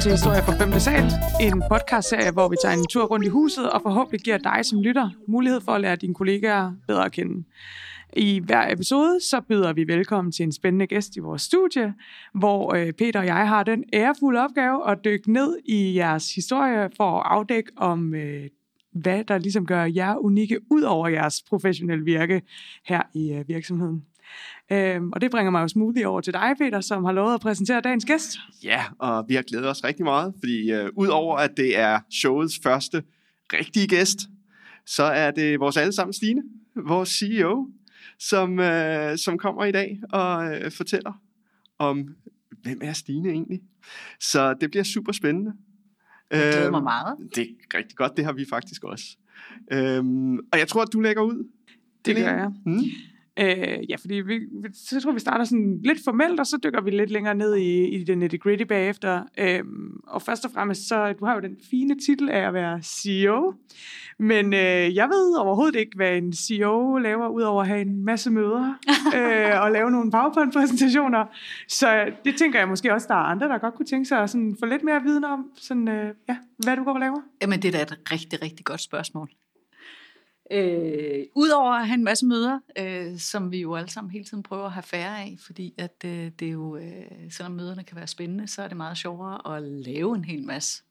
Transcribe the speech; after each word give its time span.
Velkommen 0.00 0.18
til 0.18 0.30
Historie 0.30 0.42
fra 0.42 0.64
5. 0.64 0.80
sal, 0.80 1.06
en 1.46 1.62
podcastserie, 1.70 2.30
hvor 2.30 2.48
vi 2.48 2.56
tager 2.62 2.76
en 2.76 2.86
tur 2.86 3.04
rundt 3.04 3.26
i 3.26 3.28
huset 3.28 3.70
og 3.70 3.82
forhåbentlig 3.82 4.20
giver 4.20 4.38
dig 4.38 4.64
som 4.64 4.80
lytter 4.80 5.10
mulighed 5.28 5.60
for 5.60 5.72
at 5.72 5.80
lære 5.80 5.96
dine 5.96 6.14
kollegaer 6.14 6.72
bedre 6.86 7.04
at 7.04 7.12
kende. 7.12 7.44
I 8.16 8.40
hver 8.44 8.72
episode 8.72 9.20
så 9.20 9.40
byder 9.40 9.72
vi 9.72 9.86
velkommen 9.88 10.32
til 10.32 10.42
en 10.42 10.52
spændende 10.52 10.86
gæst 10.86 11.16
i 11.16 11.18
vores 11.18 11.42
studie, 11.42 11.94
hvor 12.34 12.74
øh, 12.74 12.92
Peter 12.92 13.20
og 13.20 13.26
jeg 13.26 13.48
har 13.48 13.62
den 13.62 13.84
ærefulde 13.92 14.40
opgave 14.40 14.90
at 14.90 14.98
dykke 15.04 15.32
ned 15.32 15.58
i 15.64 15.96
jeres 15.96 16.34
historie 16.34 16.90
for 16.96 17.20
at 17.20 17.26
afdække 17.30 17.72
om 17.76 18.14
øh, 18.14 18.48
hvad 18.92 19.24
der 19.24 19.38
ligesom 19.38 19.66
gør 19.66 19.84
jer 19.84 20.16
unikke 20.16 20.58
ud 20.70 20.82
over 20.82 21.08
jeres 21.08 21.42
professionelle 21.48 22.04
virke 22.04 22.42
her 22.84 23.02
i 23.14 23.32
øh, 23.32 23.48
virksomheden. 23.48 24.04
Øhm, 24.72 25.12
og 25.12 25.20
det 25.20 25.30
bringer 25.30 25.50
mig 25.50 25.62
jo 25.62 25.68
smoothie 25.68 26.06
over 26.06 26.20
til 26.20 26.32
dig, 26.32 26.54
Peter, 26.58 26.80
som 26.80 27.04
har 27.04 27.12
lovet 27.12 27.34
at 27.34 27.40
præsentere 27.40 27.80
dagens 27.80 28.04
gæst. 28.04 28.38
Ja, 28.64 28.84
og 28.98 29.24
vi 29.28 29.34
har 29.34 29.42
glædet 29.42 29.68
os 29.68 29.84
rigtig 29.84 30.04
meget, 30.04 30.34
fordi 30.38 30.72
øh, 30.72 30.90
udover 30.96 31.36
at 31.36 31.50
det 31.56 31.78
er 31.78 32.00
showets 32.10 32.60
første 32.62 33.02
rigtige 33.52 33.86
gæst, 33.86 34.18
så 34.86 35.02
er 35.02 35.30
det 35.30 35.60
vores 35.60 35.76
allesammen 35.76 36.12
Stine, 36.12 36.42
vores 36.76 37.08
CEO, 37.08 37.68
som, 38.18 38.58
øh, 38.60 39.18
som 39.18 39.38
kommer 39.38 39.64
i 39.64 39.72
dag 39.72 40.00
og 40.12 40.56
øh, 40.56 40.70
fortæller 40.70 41.12
om, 41.78 42.14
hvem 42.62 42.78
er 42.82 42.92
Stine 42.92 43.30
egentlig? 43.30 43.60
Så 44.20 44.54
det 44.60 44.70
bliver 44.70 44.84
super 44.84 45.12
spændende. 45.12 45.52
Jeg 46.30 46.52
glæder 46.52 46.70
mig 46.70 46.82
meget. 46.82 47.18
Det 47.34 47.42
er 47.42 47.78
rigtig 47.78 47.96
godt, 47.96 48.16
det 48.16 48.24
har 48.24 48.32
vi 48.32 48.46
faktisk 48.50 48.84
også. 48.84 49.04
Øhm, 49.72 50.38
og 50.38 50.58
jeg 50.58 50.68
tror, 50.68 50.82
at 50.82 50.88
du 50.92 51.00
lægger 51.00 51.22
ud. 51.22 51.48
Det 52.04 52.16
gør 52.16 52.22
jeg. 52.22 52.52
Hmm? 52.64 52.80
Øh, 53.40 53.90
ja, 53.90 53.96
fordi 53.96 54.14
vi, 54.14 54.40
så 54.74 55.00
tror 55.00 55.12
vi 55.12 55.20
starter 55.20 55.44
sådan 55.44 55.80
lidt 55.84 55.98
formelt, 56.04 56.40
og 56.40 56.46
så 56.46 56.58
dykker 56.64 56.80
vi 56.80 56.90
lidt 56.90 57.10
længere 57.10 57.34
ned 57.34 57.56
i, 57.56 57.88
i 57.88 58.04
det 58.04 58.18
nitty 58.18 58.36
gritty 58.36 58.64
bagefter. 58.64 59.22
Øhm, 59.38 60.00
og 60.06 60.22
først 60.22 60.44
og 60.44 60.50
fremmest, 60.50 60.88
så 60.88 61.12
du 61.12 61.24
har 61.24 61.34
jo 61.34 61.40
den 61.40 61.56
fine 61.70 61.98
titel 61.98 62.30
af 62.30 62.46
at 62.46 62.54
være 62.54 62.82
CEO, 62.82 63.54
men 64.18 64.52
øh, 64.52 64.94
jeg 64.94 65.08
ved 65.08 65.36
overhovedet 65.36 65.76
ikke, 65.78 65.96
hvad 65.96 66.16
en 66.16 66.32
CEO 66.32 66.98
laver, 66.98 67.28
udover 67.28 67.62
at 67.62 67.68
have 67.68 67.80
en 67.80 68.04
masse 68.04 68.30
møder 68.30 68.74
øh, 69.16 69.62
og 69.62 69.70
lave 69.72 69.90
nogle 69.90 70.10
PowerPoint-præsentationer. 70.10 71.24
Så 71.68 72.12
det 72.24 72.36
tænker 72.36 72.58
jeg 72.58 72.68
måske 72.68 72.92
også, 72.92 73.06
der 73.08 73.14
er 73.14 73.18
andre, 73.18 73.48
der 73.48 73.58
godt 73.58 73.74
kunne 73.74 73.86
tænke 73.86 74.08
sig 74.08 74.18
at 74.18 74.30
sådan 74.30 74.56
få 74.60 74.66
lidt 74.66 74.82
mere 74.82 75.02
viden 75.02 75.24
om, 75.24 75.50
sådan, 75.56 75.88
øh, 75.88 76.14
ja, 76.28 76.36
hvad 76.64 76.76
du 76.76 76.84
går 76.84 76.92
og 76.92 77.00
laver. 77.00 77.20
Jamen, 77.42 77.62
det 77.62 77.68
er 77.68 77.72
da 77.72 77.82
et 77.82 78.12
rigtig, 78.12 78.42
rigtig 78.42 78.64
godt 78.64 78.80
spørgsmål. 78.80 79.30
Øh, 80.52 81.26
Udover 81.34 81.72
at 81.72 81.86
have 81.86 81.94
en 81.94 82.04
masse 82.04 82.26
møder, 82.26 82.60
øh, 82.78 83.18
som 83.18 83.52
vi 83.52 83.60
jo 83.60 83.74
alle 83.74 83.90
sammen 83.90 84.10
hele 84.10 84.24
tiden 84.24 84.42
prøver 84.42 84.66
at 84.66 84.72
have 84.72 84.82
færre 84.82 85.20
af, 85.20 85.36
fordi 85.46 85.74
at 85.78 86.04
øh, 86.04 86.30
det 86.38 86.48
er 86.48 86.52
jo, 86.52 86.76
øh, 86.76 87.30
selvom 87.30 87.52
møderne 87.52 87.84
kan 87.84 87.96
være 87.96 88.06
spændende, 88.06 88.46
så 88.46 88.62
er 88.62 88.68
det 88.68 88.76
meget 88.76 88.98
sjovere 88.98 89.56
at 89.56 89.62
lave 89.62 90.16
en 90.16 90.24
hel 90.24 90.42
masse. 90.42 90.82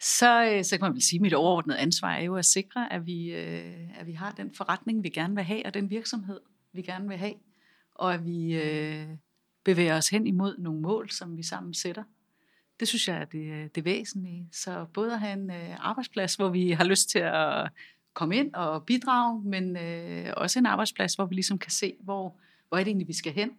Så, 0.00 0.44
øh, 0.44 0.64
så 0.64 0.76
kan 0.76 0.84
man 0.84 0.92
vel 0.92 1.02
sige, 1.02 1.18
at 1.18 1.22
mit 1.22 1.34
overordnede 1.34 1.78
ansvar 1.78 2.14
er 2.14 2.22
jo 2.22 2.36
at 2.36 2.44
sikre, 2.44 2.92
at 2.92 3.06
vi, 3.06 3.34
øh, 3.34 4.00
at 4.00 4.06
vi 4.06 4.12
har 4.12 4.32
den 4.32 4.54
forretning, 4.54 5.02
vi 5.02 5.08
gerne 5.08 5.34
vil 5.34 5.44
have, 5.44 5.66
og 5.66 5.74
den 5.74 5.90
virksomhed, 5.90 6.40
vi 6.72 6.82
gerne 6.82 7.08
vil 7.08 7.16
have, 7.16 7.34
og 7.94 8.14
at 8.14 8.26
vi 8.26 8.54
øh, 8.54 9.06
bevæger 9.64 9.96
os 9.96 10.08
hen 10.08 10.26
imod 10.26 10.58
nogle 10.58 10.80
mål, 10.80 11.10
som 11.10 11.36
vi 11.36 11.42
sammen 11.42 11.74
sætter. 11.74 12.02
Det 12.80 12.88
synes 12.88 13.08
jeg 13.08 13.16
er 13.16 13.24
det, 13.24 13.52
øh, 13.52 13.68
det 13.74 13.84
væsentlige. 13.84 14.48
Så 14.52 14.86
både 14.94 15.12
at 15.12 15.20
have 15.20 15.32
en 15.32 15.50
øh, 15.50 15.76
arbejdsplads, 15.78 16.34
hvor 16.34 16.48
vi 16.48 16.70
har 16.70 16.84
lyst 16.84 17.08
til 17.08 17.18
at 17.18 17.68
komme 18.14 18.36
ind 18.36 18.54
og 18.54 18.82
bidrage, 18.82 19.42
men 19.44 19.76
øh, 19.76 20.32
også 20.36 20.58
en 20.58 20.66
arbejdsplads, 20.66 21.14
hvor 21.14 21.26
vi 21.26 21.34
ligesom 21.34 21.58
kan 21.58 21.70
se, 21.70 21.94
hvor, 22.00 22.36
hvor 22.68 22.78
er 22.78 22.84
det 22.84 22.88
egentlig, 22.88 23.08
vi 23.08 23.12
skal 23.12 23.32
hen. 23.32 23.50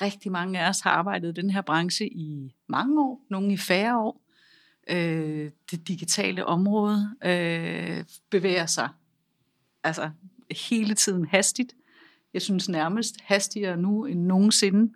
Rigtig 0.00 0.32
mange 0.32 0.60
af 0.60 0.68
os 0.68 0.80
har 0.80 0.90
arbejdet 0.90 1.38
i 1.38 1.40
den 1.40 1.50
her 1.50 1.60
branche 1.60 2.08
i 2.08 2.54
mange 2.66 3.02
år, 3.02 3.20
nogle 3.30 3.52
i 3.52 3.56
færre 3.56 3.98
år. 3.98 4.20
Øh, 4.90 5.50
det 5.70 5.88
digitale 5.88 6.46
område 6.46 7.10
øh, 7.24 8.04
bevæger 8.30 8.66
sig 8.66 8.88
altså 9.84 10.10
hele 10.68 10.94
tiden 10.94 11.26
hastigt. 11.26 11.74
Jeg 12.34 12.42
synes 12.42 12.68
nærmest 12.68 13.20
hastigere 13.22 13.76
nu 13.76 14.04
end 14.04 14.20
nogensinde. 14.20 14.92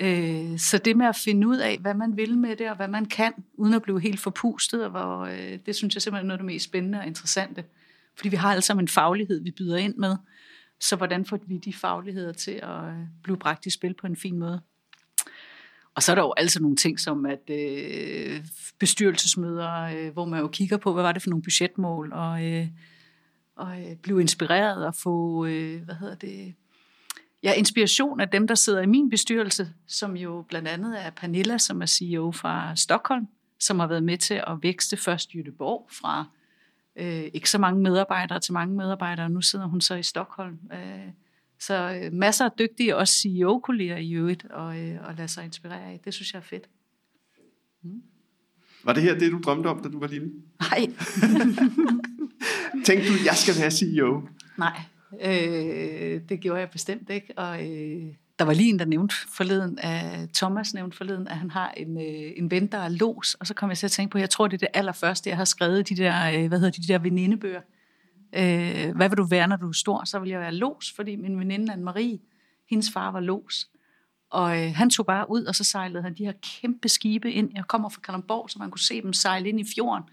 Øh, 0.00 0.58
så 0.58 0.78
det 0.78 0.96
med 0.96 1.06
at 1.06 1.16
finde 1.16 1.48
ud 1.48 1.56
af, 1.56 1.78
hvad 1.78 1.94
man 1.94 2.16
vil 2.16 2.38
med 2.38 2.56
det, 2.56 2.70
og 2.70 2.76
hvad 2.76 2.88
man 2.88 3.04
kan, 3.04 3.32
uden 3.54 3.74
at 3.74 3.82
blive 3.82 4.00
helt 4.00 4.20
forpustet, 4.20 4.84
og 4.84 4.90
hvor, 4.90 5.20
øh, 5.20 5.58
det 5.66 5.74
synes 5.74 5.94
jeg 5.94 6.02
simpelthen 6.02 6.24
er 6.24 6.28
noget 6.28 6.38
af 6.38 6.42
det 6.42 6.54
mest 6.54 6.64
spændende 6.64 6.98
og 6.98 7.06
interessante. 7.06 7.64
Fordi 8.16 8.28
vi 8.28 8.36
har 8.36 8.50
alle 8.50 8.62
sammen 8.62 8.84
en 8.84 8.88
faglighed, 8.88 9.42
vi 9.42 9.50
byder 9.50 9.76
ind 9.76 9.94
med. 9.94 10.16
Så 10.80 10.96
hvordan 10.96 11.24
får 11.24 11.38
vi 11.46 11.58
de 11.58 11.72
fagligheder 11.72 12.32
til 12.32 12.60
at 12.62 12.84
øh, 12.84 13.06
blive 13.22 13.36
bragt 13.36 13.66
i 13.66 13.70
spil 13.70 13.94
på 13.94 14.06
en 14.06 14.16
fin 14.16 14.38
måde? 14.38 14.60
Og 15.94 16.02
så 16.02 16.12
er 16.12 16.14
der 16.14 16.22
jo 16.22 16.34
altså 16.36 16.62
nogle 16.62 16.76
ting 16.76 17.00
som 17.00 17.26
at 17.26 17.50
øh, 17.50 18.44
bestyrelsesmøder, 18.78 19.80
øh, 19.80 20.12
hvor 20.12 20.24
man 20.24 20.40
jo 20.40 20.48
kigger 20.48 20.76
på, 20.76 20.92
hvad 20.92 21.02
var 21.02 21.12
det 21.12 21.22
for 21.22 21.30
nogle 21.30 21.42
budgetmål, 21.42 22.12
og, 22.12 22.44
øh, 22.44 22.66
og 23.56 23.80
øh, 23.80 23.96
blive 23.96 24.20
inspireret 24.20 24.86
og 24.86 24.94
få, 24.94 25.46
øh, 25.46 25.82
hvad 25.82 25.94
hedder 25.94 26.14
det, 26.14 26.54
ja, 27.42 27.52
inspiration 27.52 28.20
af 28.20 28.28
dem, 28.28 28.46
der 28.46 28.54
sidder 28.54 28.82
i 28.82 28.86
min 28.86 29.10
bestyrelse, 29.10 29.72
som 29.86 30.16
jo 30.16 30.44
blandt 30.48 30.68
andet 30.68 31.04
er 31.06 31.10
Pernilla, 31.10 31.58
som 31.58 31.82
er 31.82 31.86
CEO 31.86 32.32
fra 32.32 32.76
Stockholm, 32.76 33.26
som 33.60 33.80
har 33.80 33.86
været 33.86 34.02
med 34.02 34.18
til 34.18 34.34
at 34.34 34.58
vækste 34.62 34.96
først 34.96 35.34
Jødeborg 35.34 35.88
fra 35.92 36.24
øh, 36.96 37.24
ikke 37.34 37.50
så 37.50 37.58
mange 37.58 37.82
medarbejdere 37.82 38.40
til 38.40 38.52
mange 38.52 38.76
medarbejdere, 38.76 39.26
og 39.26 39.30
nu 39.30 39.40
sidder 39.40 39.66
hun 39.66 39.80
så 39.80 39.94
i 39.94 40.02
Stockholm. 40.02 40.58
Øh, 40.72 40.78
så 41.58 42.00
øh, 42.02 42.12
masser 42.12 42.44
af 42.44 42.50
dygtige, 42.58 42.96
også 42.96 43.14
CEO-kolleger 43.14 43.96
i 43.96 44.12
øvrigt, 44.12 44.44
og, 44.50 44.78
øh, 44.78 44.96
og 45.04 45.14
lade 45.14 45.28
sig 45.28 45.44
inspirere 45.44 45.84
af. 45.84 46.00
Det 46.04 46.14
synes 46.14 46.32
jeg 46.32 46.38
er 46.38 46.42
fedt. 46.42 46.68
Var 48.84 48.92
det 48.92 49.02
her 49.02 49.18
det, 49.18 49.32
du 49.32 49.40
drømte 49.44 49.66
om, 49.66 49.82
da 49.82 49.88
du 49.88 49.98
var 49.98 50.06
lille? 50.06 50.32
Nej, 50.60 50.78
Tænkte 52.86 53.08
du, 53.08 53.14
jeg 53.24 53.34
skal 53.34 53.54
være 53.60 53.70
CEO? 53.70 54.22
nej. 54.58 54.80
Øh, 55.22 56.20
det 56.28 56.40
gjorde 56.40 56.60
jeg 56.60 56.70
bestemt 56.70 57.10
ikke. 57.10 57.32
Og 57.36 57.70
øh, 57.70 58.14
der 58.38 58.44
var 58.44 58.52
lige 58.52 58.68
en, 58.68 58.78
der 58.78 58.84
nævnte 58.84 59.14
forleden, 59.28 59.78
at 59.78 60.30
Thomas 60.34 60.74
nævnte 60.74 60.96
forleden, 60.96 61.28
at 61.28 61.36
han 61.36 61.50
har 61.50 61.70
en, 61.70 61.96
øh, 61.96 62.32
en 62.36 62.50
ven, 62.50 62.66
der 62.66 62.78
er 62.78 62.88
los. 62.88 63.34
Og 63.34 63.46
så 63.46 63.54
kom 63.54 63.68
jeg 63.68 63.78
til 63.78 63.86
at 63.86 63.90
tænke 63.90 64.12
på, 64.12 64.18
jeg 64.18 64.30
tror, 64.30 64.46
det 64.46 64.54
er 64.54 64.66
det 64.66 64.68
allerførste, 64.74 65.30
jeg 65.30 65.36
har 65.36 65.44
skrevet 65.44 65.88
de 65.88 65.96
der, 65.96 66.30
øh, 66.30 66.48
hvad 66.48 66.58
hedder 66.58 66.72
de, 66.72 66.82
de 66.82 66.88
der 66.88 66.98
venindebøger. 66.98 67.60
Øh, 68.36 68.96
hvad 68.96 69.08
vil 69.08 69.18
du 69.18 69.24
være, 69.24 69.48
når 69.48 69.56
du 69.56 69.68
er 69.68 69.72
stor? 69.72 70.04
Så 70.04 70.18
vil 70.18 70.30
jeg 70.30 70.40
være 70.40 70.54
los, 70.54 70.92
fordi 70.96 71.16
min 71.16 71.38
veninde 71.38 71.72
Anne-Marie, 71.72 72.18
hendes 72.70 72.90
far 72.92 73.10
var 73.10 73.20
los. 73.20 73.68
Og 74.30 74.62
øh, 74.62 74.74
han 74.74 74.90
tog 74.90 75.06
bare 75.06 75.30
ud, 75.30 75.44
og 75.44 75.54
så 75.54 75.64
sejlede 75.64 76.02
han 76.02 76.14
de 76.14 76.24
her 76.24 76.32
kæmpe 76.32 76.88
skibe 76.88 77.32
ind. 77.32 77.50
Jeg 77.54 77.64
kommer 77.68 77.88
fra 77.88 78.00
Kalundborg, 78.00 78.50
så 78.50 78.58
man 78.58 78.70
kunne 78.70 78.80
se 78.80 79.02
dem 79.02 79.12
sejle 79.12 79.48
ind 79.48 79.60
i 79.60 79.64
fjorden. 79.74 80.04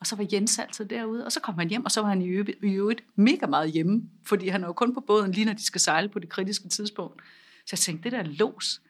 Og 0.00 0.06
så 0.06 0.16
var 0.16 0.26
Jens 0.32 0.58
altid 0.58 0.84
derude, 0.84 1.24
og 1.24 1.32
så 1.32 1.40
kom 1.40 1.58
han 1.58 1.68
hjem, 1.68 1.84
og 1.84 1.90
så 1.90 2.00
var 2.00 2.08
han 2.08 2.22
i 2.22 2.26
i 2.62 2.72
øvrigt 2.72 3.04
mega 3.14 3.46
meget 3.46 3.70
hjemme, 3.70 4.02
fordi 4.24 4.48
han 4.48 4.62
er 4.62 4.66
jo 4.66 4.72
kun 4.72 4.94
på 4.94 5.00
båden, 5.00 5.32
lige 5.32 5.44
når 5.44 5.52
de 5.52 5.64
skal 5.64 5.80
sejle 5.80 6.08
på 6.08 6.18
det 6.18 6.28
kritiske 6.28 6.68
tidspunkt. 6.68 7.22
Så 7.66 7.70
jeg 7.72 7.78
tænkte, 7.78 8.10
det 8.10 8.12
der 8.12 8.22
los, 8.22 8.82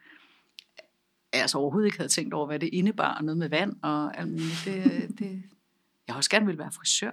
jeg 1.33 1.41
altså 1.41 1.59
overhovedet 1.59 1.87
ikke 1.87 1.99
havde 1.99 2.09
tænkt 2.09 2.35
over, 2.35 2.47
hvad 2.47 2.59
det 2.59 2.71
indebar, 2.73 3.15
og 3.15 3.25
noget 3.25 3.39
med 3.39 3.49
vand 3.49 3.73
og 3.83 4.19
alt 4.19 4.31
muligt. 4.31 4.63
Det, 4.65 4.85
det, 5.19 5.43
jeg 6.07 6.15
har 6.15 6.17
også 6.17 6.31
gerne 6.31 6.47
ville 6.47 6.59
være 6.59 6.73
frisør. 6.73 7.11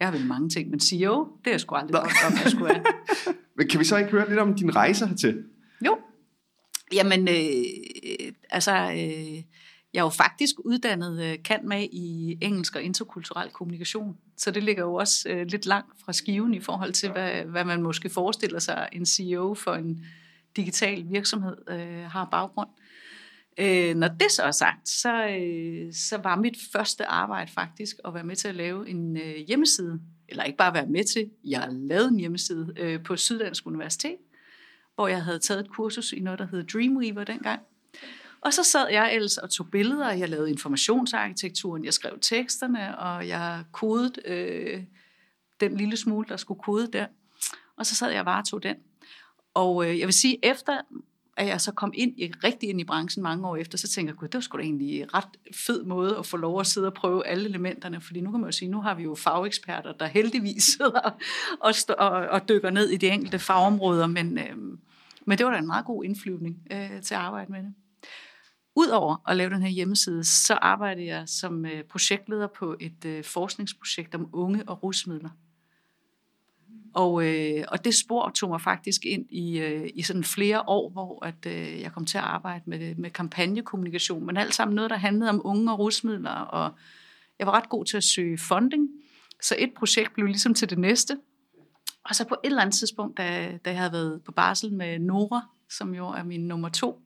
Jeg 0.00 0.08
har 0.08 0.16
vel 0.16 0.26
mange 0.26 0.48
ting, 0.48 0.70
men 0.70 0.80
CEO, 0.80 1.38
det 1.38 1.46
er 1.46 1.50
jeg 1.50 1.60
sgu 1.60 1.74
aldrig 1.74 2.02
godt 2.02 2.12
om, 2.26 2.32
jeg 2.44 2.50
skulle 2.50 2.64
være. 2.64 2.84
Men 3.56 3.68
kan 3.68 3.80
vi 3.80 3.84
så 3.84 3.96
ikke 3.96 4.10
høre 4.10 4.28
lidt 4.28 4.38
om 4.38 4.54
din 4.54 4.76
rejse 4.76 5.06
hertil? 5.06 5.44
Jo. 5.86 5.98
Jamen, 6.92 7.28
øh, 7.28 8.32
altså, 8.50 8.72
øh, 8.72 9.42
jeg 9.94 10.00
er 10.00 10.04
jo 10.04 10.08
faktisk 10.08 10.56
uddannet 10.58 11.24
øh, 11.24 11.38
kan 11.44 11.68
med 11.68 11.82
i 11.92 12.38
engelsk 12.40 12.76
og 12.76 12.82
interkulturel 12.82 13.50
kommunikation, 13.50 14.16
så 14.36 14.50
det 14.50 14.62
ligger 14.62 14.82
jo 14.82 14.94
også 14.94 15.28
øh, 15.28 15.46
lidt 15.46 15.66
langt 15.66 16.00
fra 16.04 16.12
skiven 16.12 16.54
i 16.54 16.60
forhold 16.60 16.92
til, 16.92 17.10
hvad, 17.10 17.42
hvad 17.42 17.64
man 17.64 17.82
måske 17.82 18.10
forestiller 18.10 18.58
sig, 18.58 18.88
en 18.92 19.06
CEO 19.06 19.54
for 19.54 19.74
en 19.74 20.04
digital 20.56 21.04
virksomhed 21.08 21.56
øh, 21.68 22.04
har 22.10 22.28
baggrund. 22.30 22.68
Øh, 23.58 23.94
når 23.94 24.08
det 24.08 24.30
så 24.30 24.42
er 24.42 24.50
sagt, 24.50 24.88
så, 24.88 25.26
øh, 25.26 25.92
så 25.92 26.16
var 26.16 26.36
mit 26.36 26.56
første 26.72 27.06
arbejde 27.06 27.52
faktisk 27.52 27.96
at 28.04 28.14
være 28.14 28.24
med 28.24 28.36
til 28.36 28.48
at 28.48 28.54
lave 28.54 28.88
en 28.88 29.16
øh, 29.16 29.34
hjemmeside. 29.48 30.00
Eller 30.28 30.44
ikke 30.44 30.56
bare 30.56 30.74
være 30.74 30.86
med 30.86 31.04
til, 31.04 31.30
jeg 31.44 31.68
lavede 31.70 32.08
en 32.08 32.20
hjemmeside 32.20 32.74
øh, 32.76 33.02
på 33.02 33.16
Syddansk 33.16 33.66
Universitet, 33.66 34.16
hvor 34.94 35.08
jeg 35.08 35.24
havde 35.24 35.38
taget 35.38 35.60
et 35.60 35.70
kursus 35.70 36.12
i 36.12 36.20
noget, 36.20 36.38
der 36.38 36.46
hed 36.46 36.64
Dreamweaver 36.64 37.24
dengang. 37.24 37.60
Og 38.42 38.52
så 38.52 38.64
sad 38.64 38.88
jeg 38.90 39.14
ellers 39.14 39.38
og 39.38 39.50
tog 39.50 39.70
billeder, 39.70 40.12
jeg 40.12 40.28
lavede 40.28 40.50
informationsarkitekturen, 40.50 41.84
jeg 41.84 41.94
skrev 41.94 42.18
teksterne, 42.20 42.98
og 42.98 43.28
jeg 43.28 43.64
kodede 43.72 44.12
øh, 44.24 44.82
den 45.60 45.76
lille 45.76 45.96
smule, 45.96 46.26
der 46.28 46.36
skulle 46.36 46.60
kode 46.60 46.86
der. 46.92 47.06
Og 47.76 47.86
så 47.86 47.94
sad 47.94 48.10
jeg 48.10 48.24
bare 48.24 48.40
og 48.40 48.48
tog 48.48 48.62
den. 48.62 48.76
Og 49.54 49.88
øh, 49.88 49.98
jeg 49.98 50.06
vil 50.06 50.14
sige, 50.14 50.38
efter 50.42 50.80
at 51.36 51.46
jeg 51.46 51.60
så 51.60 51.72
kom 51.72 51.92
ind 51.94 52.20
i, 52.20 52.32
rigtig 52.44 52.68
ind 52.68 52.80
i 52.80 52.84
branchen 52.84 53.22
mange 53.22 53.48
år 53.48 53.56
efter, 53.56 53.78
så 53.78 53.88
tænker 53.88 54.12
jeg, 54.12 54.18
gud, 54.18 54.28
det 54.28 54.34
var 54.34 54.40
sgu 54.40 54.58
da 54.58 54.62
egentlig 54.62 55.14
ret 55.14 55.28
fed 55.54 55.84
måde 55.84 56.18
at 56.18 56.26
få 56.26 56.36
lov 56.36 56.60
at 56.60 56.66
sidde 56.66 56.86
og 56.86 56.94
prøve 56.94 57.26
alle 57.26 57.48
elementerne, 57.48 58.00
fordi 58.00 58.20
nu 58.20 58.30
kan 58.30 58.40
man 58.40 58.48
jo 58.48 58.52
sige, 58.52 58.68
nu 58.68 58.80
har 58.80 58.94
vi 58.94 59.02
jo 59.02 59.14
fageksperter, 59.14 59.92
der 59.92 60.06
heldigvis 60.06 60.64
sidder 60.78 61.10
og, 61.60 61.74
stå, 61.74 61.94
og, 61.98 62.10
og 62.10 62.48
dykker 62.48 62.70
ned 62.70 62.88
i 62.88 62.96
de 62.96 63.08
enkelte 63.08 63.38
fagområder, 63.38 64.06
men, 64.06 64.38
øh, 64.38 64.56
men 65.26 65.38
det 65.38 65.46
var 65.46 65.52
da 65.52 65.58
en 65.58 65.66
meget 65.66 65.84
god 65.84 66.04
indflyvning 66.04 66.56
øh, 66.72 67.02
til 67.02 67.14
at 67.14 67.20
arbejde 67.20 67.52
med 67.52 67.62
det. 67.62 67.74
Udover 68.76 69.16
at 69.28 69.36
lave 69.36 69.50
den 69.50 69.62
her 69.62 69.68
hjemmeside, 69.68 70.24
så 70.24 70.54
arbejder 70.54 71.02
jeg 71.02 71.28
som 71.28 71.66
øh, 71.66 71.84
projektleder 71.84 72.46
på 72.46 72.76
et 72.80 73.04
øh, 73.04 73.24
forskningsprojekt 73.24 74.14
om 74.14 74.30
unge 74.32 74.68
og 74.68 74.82
rusmidler. 74.82 75.30
Og, 76.94 77.26
øh, 77.26 77.64
og 77.68 77.84
det 77.84 77.94
spor 77.94 78.30
tog 78.30 78.48
mig 78.48 78.60
faktisk 78.60 79.04
ind 79.04 79.26
i, 79.30 79.58
øh, 79.58 79.90
i 79.94 80.02
sådan 80.02 80.24
flere 80.24 80.62
år, 80.68 80.90
hvor 80.90 81.24
at, 81.24 81.46
øh, 81.46 81.80
jeg 81.80 81.92
kom 81.92 82.04
til 82.04 82.18
at 82.18 82.24
arbejde 82.24 82.64
med, 82.66 82.90
øh, 82.90 82.98
med 82.98 83.10
kampagnekommunikation, 83.10 84.26
men 84.26 84.36
alt 84.36 84.54
sammen 84.54 84.74
noget, 84.74 84.90
der 84.90 84.96
handlede 84.96 85.30
om 85.30 85.40
unge 85.44 85.72
og 85.72 85.78
rusmidler, 85.78 86.30
og 86.30 86.74
jeg 87.38 87.46
var 87.46 87.52
ret 87.52 87.68
god 87.68 87.84
til 87.84 87.96
at 87.96 88.04
søge 88.04 88.38
funding, 88.38 88.88
så 89.42 89.56
et 89.58 89.74
projekt 89.76 90.14
blev 90.14 90.26
ligesom 90.26 90.54
til 90.54 90.70
det 90.70 90.78
næste. 90.78 91.18
Og 92.04 92.14
så 92.14 92.24
på 92.28 92.34
et 92.44 92.48
eller 92.48 92.62
andet 92.62 92.74
tidspunkt, 92.74 93.18
da, 93.18 93.58
da 93.64 93.70
jeg 93.70 93.78
havde 93.78 93.92
været 93.92 94.22
på 94.24 94.32
barsel 94.32 94.72
med 94.72 94.98
Nora, 94.98 95.40
som 95.70 95.94
jo 95.94 96.08
er 96.08 96.22
min 96.22 96.40
nummer 96.40 96.68
to, 96.68 97.02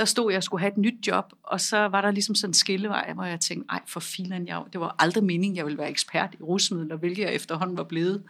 der 0.00 0.06
stod 0.06 0.24
jeg, 0.24 0.30
at 0.30 0.34
jeg 0.34 0.42
skulle 0.42 0.60
have 0.60 0.72
et 0.72 0.78
nyt 0.78 1.06
job, 1.06 1.32
og 1.42 1.60
så 1.60 1.78
var 1.78 2.00
der 2.00 2.10
ligesom 2.10 2.34
sådan 2.34 2.50
en 2.50 2.54
skillevej, 2.54 3.12
hvor 3.12 3.24
jeg 3.24 3.40
tænkte, 3.40 3.66
ej 3.70 3.80
for 3.86 4.00
filen, 4.00 4.46
jeg, 4.46 4.62
det 4.72 4.80
var 4.80 4.96
aldrig 4.98 5.24
meningen, 5.24 5.56
jeg 5.56 5.64
ville 5.64 5.78
være 5.78 5.90
ekspert 5.90 6.34
i 6.40 6.42
rusmidler, 6.42 6.96
hvilket 6.96 7.22
jeg 7.22 7.34
efterhånden 7.34 7.76
var 7.76 7.84
blevet. 7.84 8.22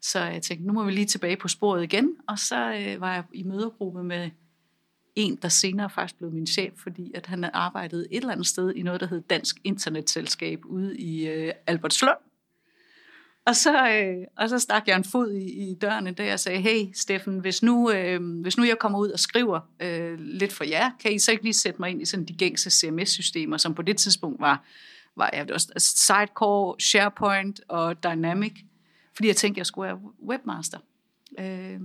Så 0.00 0.20
jeg 0.20 0.42
tænkte, 0.42 0.66
nu 0.66 0.72
må 0.72 0.84
vi 0.84 0.92
lige 0.92 1.06
tilbage 1.06 1.36
på 1.36 1.48
sporet 1.48 1.82
igen, 1.82 2.16
og 2.28 2.38
så 2.38 2.74
øh, 2.74 3.00
var 3.00 3.14
jeg 3.14 3.24
i 3.32 3.42
mødergruppe 3.42 4.04
med 4.04 4.30
en, 5.14 5.36
der 5.42 5.48
senere 5.48 5.90
faktisk 5.90 6.18
blev 6.18 6.32
min 6.32 6.46
chef, 6.46 6.72
fordi 6.76 7.12
at 7.14 7.26
han 7.26 7.44
arbejdede 7.44 8.06
et 8.10 8.16
eller 8.16 8.32
andet 8.32 8.46
sted 8.46 8.72
i 8.74 8.82
noget, 8.82 9.00
der 9.00 9.06
hed 9.06 9.20
Dansk 9.20 9.56
Internetselskab 9.64 10.60
ude 10.64 10.98
i 10.98 11.28
øh, 11.28 11.52
Albertslund. 11.66 12.18
Og 13.46 13.56
så, 13.56 13.88
øh, 13.90 14.26
og 14.36 14.48
så 14.48 14.58
stak 14.58 14.88
jeg 14.88 14.96
en 14.96 15.04
fod 15.04 15.32
i, 15.32 15.70
i 15.70 15.74
dørene 15.74 16.10
der 16.12 16.32
og 16.32 16.40
sagde, 16.40 16.60
hey 16.60 16.92
Steffen, 16.94 17.38
hvis 17.38 17.62
nu, 17.62 17.90
øh, 17.90 18.40
hvis 18.40 18.56
nu 18.56 18.64
jeg 18.64 18.78
kommer 18.78 18.98
ud 18.98 19.08
og 19.08 19.18
skriver 19.18 19.60
øh, 19.80 20.18
lidt 20.18 20.52
for 20.52 20.64
jer, 20.64 20.90
kan 21.00 21.12
I 21.12 21.18
så 21.18 21.32
ikke 21.32 21.44
lige 21.44 21.54
sætte 21.54 21.80
mig 21.80 21.90
ind 21.90 22.02
i 22.02 22.04
sådan 22.04 22.24
de 22.24 22.34
gængse 22.34 22.70
CMS-systemer, 22.70 23.56
som 23.56 23.74
på 23.74 23.82
det 23.82 23.96
tidspunkt 23.96 24.40
var, 24.40 24.64
var 25.16 25.30
ja, 25.32 25.40
det 25.40 25.50
var 25.50 25.78
Sidecore, 25.78 26.80
SharePoint 26.80 27.60
og 27.68 28.04
Dynamic, 28.04 28.52
fordi 29.14 29.28
jeg 29.28 29.36
tænkte, 29.36 29.58
jeg 29.58 29.66
skulle 29.66 29.86
være 29.86 30.00
webmaster. 30.28 30.78
Øh, 31.38 31.80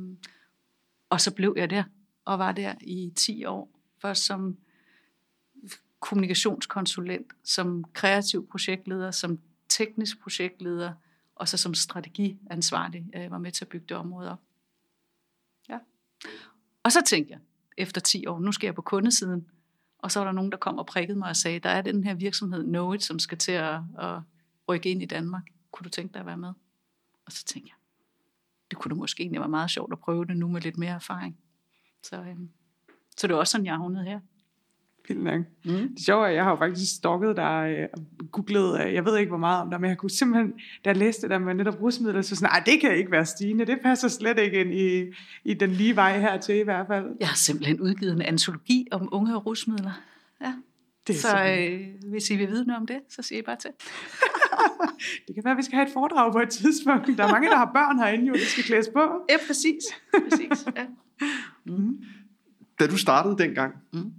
og 1.09 1.21
så 1.21 1.33
blev 1.33 1.53
jeg 1.57 1.69
der, 1.69 1.83
og 2.25 2.39
var 2.39 2.51
der 2.51 2.73
i 2.81 3.11
10 3.15 3.45
år, 3.45 3.79
først 4.01 4.25
som 4.25 4.57
kommunikationskonsulent, 5.99 7.27
som 7.43 7.83
kreativ 7.93 8.47
projektleder, 8.51 9.11
som 9.11 9.39
teknisk 9.69 10.21
projektleder, 10.21 10.93
og 11.39 11.47
så 11.47 11.57
som 11.57 11.73
strategiansvarlig 11.73 13.05
øh, 13.15 13.31
var 13.31 13.37
med 13.37 13.51
til 13.51 13.65
at 13.65 13.69
bygge 13.69 13.85
det 13.89 13.97
område 13.97 14.31
op. 14.31 14.41
Ja. 15.69 15.79
Og 16.83 16.91
så 16.91 17.01
tænkte 17.05 17.31
jeg, 17.31 17.39
efter 17.77 18.01
10 18.01 18.27
år, 18.27 18.39
nu 18.39 18.51
skal 18.51 18.67
jeg 18.67 18.75
på 18.75 18.81
kundesiden, 18.81 19.49
og 19.97 20.11
så 20.11 20.19
var 20.19 20.25
der 20.25 20.31
nogen, 20.31 20.51
der 20.51 20.57
kom 20.57 20.77
og 20.77 20.85
prikkede 20.85 21.19
mig 21.19 21.29
og 21.29 21.35
sagde, 21.35 21.59
der 21.59 21.69
er 21.69 21.81
den 21.81 22.03
her 22.03 22.13
virksomhed 22.13 22.63
Knowit, 22.63 23.03
som 23.03 23.19
skal 23.19 23.37
til 23.37 23.51
at, 23.51 23.79
at 23.99 24.21
rykke 24.69 24.89
ind 24.89 25.01
i 25.01 25.05
Danmark. 25.05 25.43
Kunne 25.71 25.83
du 25.83 25.89
tænke 25.89 26.13
dig 26.13 26.19
at 26.19 26.25
være 26.25 26.37
med? 26.37 26.53
Og 27.25 27.31
så 27.31 27.45
tænkte 27.45 27.69
jeg, 27.69 27.75
det 28.71 28.77
kunne 28.77 28.89
da 28.89 28.95
måske 28.95 29.21
egentlig 29.21 29.39
være 29.39 29.49
meget 29.49 29.69
sjovt 29.69 29.93
at 29.93 29.99
prøve 29.99 30.25
det 30.25 30.37
nu 30.37 30.47
med 30.47 30.61
lidt 30.61 30.77
mere 30.77 30.95
erfaring. 30.95 31.37
Så, 32.03 32.21
øhm, 32.21 32.49
så 33.17 33.27
det 33.27 33.33
var 33.33 33.39
også 33.39 33.51
sådan, 33.51 33.65
jeg 33.65 33.75
havnede 33.75 34.03
her. 34.03 34.19
Vildt 35.07 35.23
nok. 35.23 35.41
Mm. 35.65 35.71
Det 35.71 36.05
sjove 36.05 36.23
er, 36.23 36.29
at 36.29 36.35
jeg 36.35 36.43
har 36.43 36.51
jo 36.51 36.55
faktisk 36.55 36.95
stalket 36.95 37.37
dig 37.37 37.45
og 37.45 37.71
øh, 37.71 37.87
googlet, 38.31 38.85
øh, 38.85 38.93
jeg 38.93 39.05
ved 39.05 39.17
ikke 39.17 39.29
hvor 39.29 39.37
meget 39.37 39.61
om 39.61 39.69
dig, 39.69 39.81
men 39.81 39.89
jeg 39.89 39.97
kunne 39.97 40.09
simpelthen, 40.09 40.51
da 40.85 40.89
jeg 40.89 40.97
læste 40.97 41.21
det 41.21 41.29
der 41.29 41.39
med 41.39 41.53
netop 41.53 41.81
rusmidler, 41.81 42.21
så 42.21 42.35
sådan, 42.35 42.49
nej, 42.49 42.63
det 42.65 42.81
kan 42.81 42.97
ikke 42.97 43.11
være 43.11 43.25
Stine, 43.25 43.65
det 43.65 43.79
passer 43.83 44.07
slet 44.07 44.39
ikke 44.39 44.61
ind 44.61 44.73
i, 44.73 45.13
i 45.43 45.53
den 45.53 45.69
lige 45.69 45.95
vej 45.95 46.19
hertil 46.19 46.55
i 46.55 46.63
hvert 46.63 46.87
fald. 46.87 47.05
Jeg 47.19 47.27
har 47.27 47.35
simpelthen 47.35 47.81
udgivet 47.81 48.13
en 48.13 48.21
antologi 48.21 48.87
om 48.91 49.09
unge 49.11 49.35
og 49.35 49.45
rusmidler. 49.45 50.01
Ja. 50.41 50.53
Det 51.07 51.15
så 51.15 51.43
øh, 51.43 51.79
hvis 52.09 52.29
I 52.29 52.35
vil 52.35 52.47
vide 52.47 52.65
noget 52.65 52.79
om 52.79 52.87
det, 52.87 52.99
så 53.09 53.21
siger 53.21 53.39
I 53.39 53.41
bare 53.41 53.55
til. 53.55 53.71
det 55.27 55.35
kan 55.35 55.43
være, 55.43 55.51
at 55.51 55.57
vi 55.57 55.63
skal 55.63 55.75
have 55.75 55.87
et 55.87 55.93
foredrag 55.93 56.31
på 56.31 56.39
et 56.39 56.49
tidspunkt. 56.49 57.17
Der 57.17 57.23
er 57.23 57.31
mange, 57.31 57.49
der 57.49 57.57
har 57.57 57.71
børn 57.73 57.99
herinde, 57.99 58.27
jo, 58.27 58.33
de 58.33 58.45
skal 58.45 58.63
klædes 58.63 58.89
på. 58.93 58.99
Ja, 59.29 59.35
præcis. 59.47 59.83
præcis 60.29 60.65
ja. 60.75 60.85
Mm. 61.65 62.03
Da 62.79 62.87
du 62.87 62.97
startede 62.97 63.37
dengang, 63.37 63.73
mm 63.93 64.11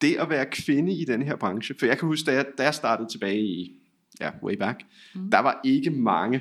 det 0.00 0.16
at 0.16 0.30
være 0.30 0.46
kvinde 0.50 0.92
i 0.92 1.04
den 1.04 1.22
her 1.22 1.36
branche, 1.36 1.74
for 1.78 1.86
jeg 1.86 1.98
kan 1.98 2.08
huske, 2.08 2.26
da 2.26 2.34
jeg, 2.34 2.46
da 2.58 2.62
jeg 2.62 2.74
startede 2.74 3.08
tilbage 3.08 3.40
i, 3.40 3.80
ja, 4.20 4.30
way 4.42 4.56
back, 4.56 4.80
mm. 5.14 5.30
der 5.30 5.38
var 5.38 5.60
ikke 5.64 5.90
mange 5.90 6.40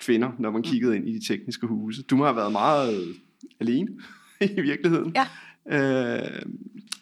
kvinder, 0.00 0.30
når 0.38 0.50
man 0.50 0.58
mm. 0.58 0.70
kiggede 0.70 0.96
ind 0.96 1.08
i 1.08 1.18
de 1.18 1.26
tekniske 1.26 1.66
huse. 1.66 2.02
Du 2.02 2.16
må 2.16 2.24
have 2.24 2.36
været 2.36 2.52
meget 2.52 3.14
alene 3.60 3.88
i 4.58 4.60
virkeligheden. 4.60 5.16
Ja. 5.16 5.26
Øh, 5.66 6.42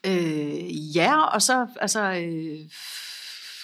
øh, 0.06 0.96
ja, 0.96 1.20
og 1.20 1.42
så 1.42 1.66
altså, 1.80 2.00
øh, 2.00 2.70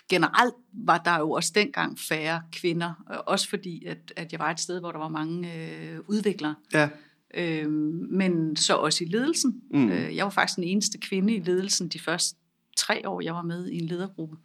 generelt 0.09 0.55
var 0.73 0.99
der 0.99 1.19
jo 1.19 1.31
også 1.31 1.53
dengang 1.55 1.99
færre 1.99 2.43
kvinder, 2.53 3.23
også 3.27 3.49
fordi, 3.49 3.85
at, 3.85 4.13
at 4.17 4.33
jeg 4.33 4.41
var 4.41 4.51
et 4.51 4.61
sted, 4.61 4.81
hvor 4.81 4.93
der 4.93 4.99
var 4.99 5.09
mange 5.09 5.53
øh, 5.55 5.99
udviklere. 6.07 6.55
Ja. 6.73 6.89
Øh, 7.37 7.71
men 8.11 8.57
så 8.57 8.75
også 8.75 9.05
i 9.05 9.07
ledelsen. 9.07 9.63
Mm. 9.71 9.91
Øh, 9.91 10.17
jeg 10.17 10.25
var 10.25 10.31
faktisk 10.31 10.57
den 10.57 10.65
eneste 10.65 10.99
kvinde 10.99 11.35
i 11.35 11.41
ledelsen 11.41 11.89
de 11.89 12.01
første 12.01 12.39
tre 12.77 13.09
år, 13.09 13.21
jeg 13.21 13.35
var 13.35 13.43
med 13.43 13.69
i 13.69 13.79
en 13.79 13.87
ledergruppe. 13.87 14.37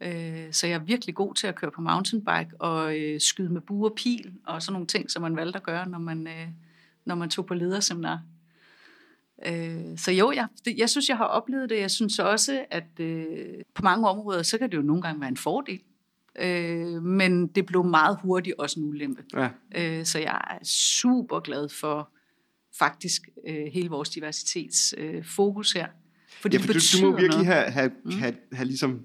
Øh, 0.00 0.52
så 0.52 0.66
jeg 0.66 0.74
er 0.74 0.84
virkelig 0.84 1.14
god 1.14 1.34
til 1.34 1.46
at 1.46 1.54
køre 1.54 1.70
på 1.70 1.80
mountainbike 1.80 2.50
og 2.58 2.98
øh, 2.98 3.20
skyde 3.20 3.52
med 3.52 3.60
bue 3.60 3.90
og 3.90 3.94
pil, 3.96 4.32
og 4.46 4.62
sådan 4.62 4.72
nogle 4.72 4.86
ting, 4.86 5.10
som 5.10 5.22
man 5.22 5.36
valgte 5.36 5.56
at 5.56 5.62
gøre, 5.62 5.88
når 5.88 5.98
man, 5.98 6.26
øh, 6.26 6.48
når 7.04 7.14
man 7.14 7.30
tog 7.30 7.46
på 7.46 7.54
lederseminar. 7.54 8.22
Øh, 9.46 9.98
så 9.98 10.12
jo, 10.12 10.32
jeg, 10.32 10.46
det, 10.64 10.78
jeg 10.78 10.90
synes, 10.90 11.08
jeg 11.08 11.16
har 11.16 11.24
oplevet 11.24 11.70
det. 11.70 11.78
Jeg 11.78 11.90
synes 11.90 12.18
også, 12.18 12.64
at 12.70 13.00
øh, 13.00 13.36
på 13.74 13.82
mange 13.82 14.08
områder, 14.08 14.42
så 14.42 14.58
kan 14.58 14.70
det 14.70 14.76
jo 14.76 14.82
nogle 14.82 15.02
gange 15.02 15.20
være 15.20 15.28
en 15.28 15.36
fordel. 15.36 15.80
Øh, 16.38 17.02
men 17.02 17.46
det 17.46 17.66
blev 17.66 17.84
meget 17.84 18.18
hurtigt 18.22 18.56
også 18.58 18.80
en 18.80 18.88
ulempe. 18.88 19.24
Ja. 19.34 19.48
Øh, 19.76 20.04
så 20.04 20.18
jeg 20.18 20.40
er 20.50 20.64
super 20.64 21.40
glad 21.40 21.68
for 21.68 22.10
faktisk 22.78 23.28
øh, 23.48 23.66
hele 23.72 23.88
vores 23.88 24.10
diversitets 24.10 24.94
øh, 24.98 25.24
fokus 25.24 25.72
her. 25.72 25.86
Fordi 26.40 26.56
ja, 26.56 26.62
for 26.62 26.72
det 26.72 26.92
du, 26.92 27.06
du 27.06 27.10
må 27.10 27.16
virkelig 27.16 27.46
have, 27.46 27.70
have, 27.70 27.90
mm. 28.04 28.10
have, 28.10 28.34
have 28.52 28.66
ligesom 28.66 29.04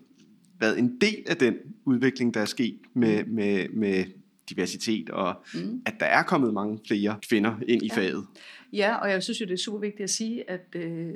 været 0.60 0.80
en 0.80 0.98
del 1.02 1.24
af 1.28 1.38
den 1.38 1.56
udvikling, 1.86 2.34
der 2.34 2.42
er 2.42 2.46
sket 2.46 2.80
med, 2.94 3.24
mm. 3.24 3.34
med, 3.34 3.70
med 3.70 4.06
diversitet, 4.50 5.10
og 5.10 5.36
mm. 5.54 5.82
at 5.86 5.94
der 6.00 6.06
er 6.06 6.24
kommet 6.24 6.54
mange 6.54 6.80
flere 6.88 7.16
kvinder 7.30 7.56
ind 7.68 7.84
i 7.84 7.88
ja. 7.88 7.96
faget. 7.96 8.26
Ja, 8.74 8.96
og 8.96 9.10
jeg 9.10 9.24
synes 9.24 9.42
jo, 9.42 9.46
det 9.46 9.54
er 9.54 9.58
super 9.58 9.80
vigtigt 9.80 10.04
at 10.04 10.10
sige, 10.10 10.50
at, 10.50 10.66
øh, 10.76 11.14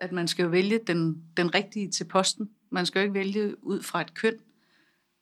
at 0.00 0.12
man 0.12 0.28
skal 0.28 0.42
jo 0.42 0.48
vælge 0.48 0.80
den, 0.86 1.22
den 1.36 1.54
rigtige 1.54 1.88
til 1.88 2.04
posten. 2.04 2.50
Man 2.70 2.86
skal 2.86 2.98
jo 2.98 3.02
ikke 3.02 3.14
vælge 3.14 3.64
ud 3.64 3.82
fra 3.82 4.00
et 4.00 4.14
køn. 4.14 4.34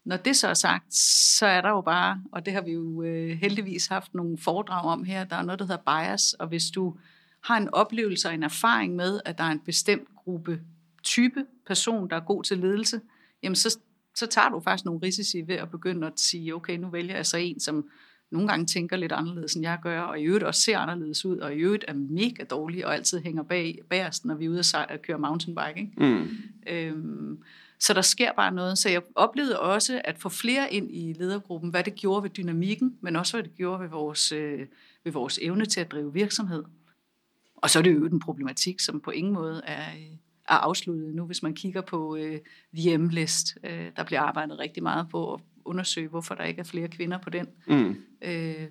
Når 0.08 0.16
det 0.16 0.36
så 0.36 0.48
er 0.48 0.54
sagt, 0.54 0.94
så 0.94 1.46
er 1.46 1.60
der 1.60 1.68
jo 1.68 1.80
bare, 1.80 2.22
og 2.32 2.46
det 2.46 2.52
har 2.52 2.60
vi 2.60 2.72
jo 2.72 3.02
øh, 3.02 3.38
heldigvis 3.38 3.86
haft 3.86 4.14
nogle 4.14 4.38
foredrag 4.38 4.84
om 4.84 5.04
her, 5.04 5.24
der 5.24 5.36
er 5.36 5.42
noget, 5.42 5.58
der 5.58 5.66
hedder 5.66 6.04
bias, 6.06 6.32
og 6.32 6.48
hvis 6.48 6.70
du 6.70 6.96
har 7.40 7.56
en 7.56 7.68
oplevelse 7.74 8.28
og 8.28 8.34
en 8.34 8.42
erfaring 8.42 8.96
med, 8.96 9.20
at 9.24 9.38
der 9.38 9.44
er 9.44 9.50
en 9.50 9.60
bestemt 9.60 10.08
gruppe 10.16 10.60
type 11.02 11.44
person, 11.66 12.10
der 12.10 12.16
er 12.16 12.20
god 12.20 12.44
til 12.44 12.58
ledelse, 12.58 13.00
jamen 13.42 13.56
så, 13.56 13.78
så 14.14 14.26
tager 14.26 14.48
du 14.48 14.60
faktisk 14.60 14.84
nogle 14.84 15.00
risici 15.02 15.42
ved 15.46 15.54
at 15.54 15.70
begynde 15.70 16.06
at 16.06 16.20
sige, 16.20 16.54
okay, 16.54 16.78
nu 16.78 16.88
vælger 16.88 17.16
jeg 17.16 17.26
så 17.26 17.36
en, 17.36 17.60
som 17.60 17.88
nogle 18.30 18.48
gange 18.48 18.66
tænker 18.66 18.96
lidt 18.96 19.12
anderledes, 19.12 19.54
end 19.54 19.64
jeg 19.64 19.78
gør, 19.82 20.00
og 20.00 20.20
i 20.20 20.22
øvrigt 20.22 20.44
også 20.44 20.60
ser 20.60 20.78
anderledes 20.78 21.24
ud, 21.24 21.38
og 21.38 21.54
i 21.54 21.56
øvrigt 21.56 21.84
er 21.88 21.94
mega 21.94 22.44
dårlig, 22.44 22.86
og 22.86 22.94
altid 22.94 23.20
hænger 23.20 23.42
bag, 23.42 23.78
bagerst, 23.90 24.24
når 24.24 24.34
vi 24.34 24.44
er 24.44 24.48
ude 24.48 24.62
at 24.88 25.02
køre 25.02 25.18
mountainbike. 25.18 25.80
Ikke? 25.80 25.92
Mm. 25.96 26.28
Øhm, 26.66 27.42
så 27.80 27.94
der 27.94 28.02
sker 28.02 28.32
bare 28.32 28.52
noget. 28.52 28.78
Så 28.78 28.88
jeg 28.88 29.02
oplevede 29.14 29.60
også 29.60 30.00
at 30.04 30.18
få 30.18 30.28
flere 30.28 30.72
ind 30.72 30.90
i 30.90 31.12
ledergruppen, 31.12 31.70
hvad 31.70 31.84
det 31.84 31.94
gjorde 31.94 32.22
ved 32.22 32.30
dynamikken, 32.30 32.98
men 33.00 33.16
også 33.16 33.36
hvad 33.36 33.42
det 33.42 33.54
gjorde 33.54 33.80
ved 33.80 33.88
vores, 33.88 34.32
øh, 34.32 34.66
ved 35.04 35.12
vores 35.12 35.38
evne 35.42 35.66
til 35.66 35.80
at 35.80 35.90
drive 35.90 36.12
virksomhed. 36.12 36.64
Og 37.56 37.70
så 37.70 37.78
er 37.78 37.82
det 37.82 37.94
jo 37.94 38.06
en 38.06 38.20
problematik, 38.20 38.80
som 38.80 39.00
på 39.00 39.10
ingen 39.10 39.32
måde 39.32 39.62
er, 39.64 39.90
øh, 39.96 40.16
er 40.48 40.54
afsluttet 40.54 41.14
nu. 41.14 41.26
Hvis 41.26 41.42
man 41.42 41.54
kigger 41.54 41.80
på 41.80 42.16
øh, 42.16 42.40
The 42.76 42.98
M-list, 42.98 43.58
øh, 43.64 43.90
der 43.96 44.04
bliver 44.04 44.20
arbejdet 44.20 44.58
rigtig 44.58 44.82
meget 44.82 45.08
på 45.08 45.34
at 45.34 45.40
undersøge, 45.64 46.08
hvorfor 46.08 46.34
der 46.34 46.44
ikke 46.44 46.60
er 46.60 46.64
flere 46.64 46.88
kvinder 46.88 47.18
på 47.18 47.30
den. 47.30 47.46
Mm. 47.66 47.96
Øh, 48.22 48.68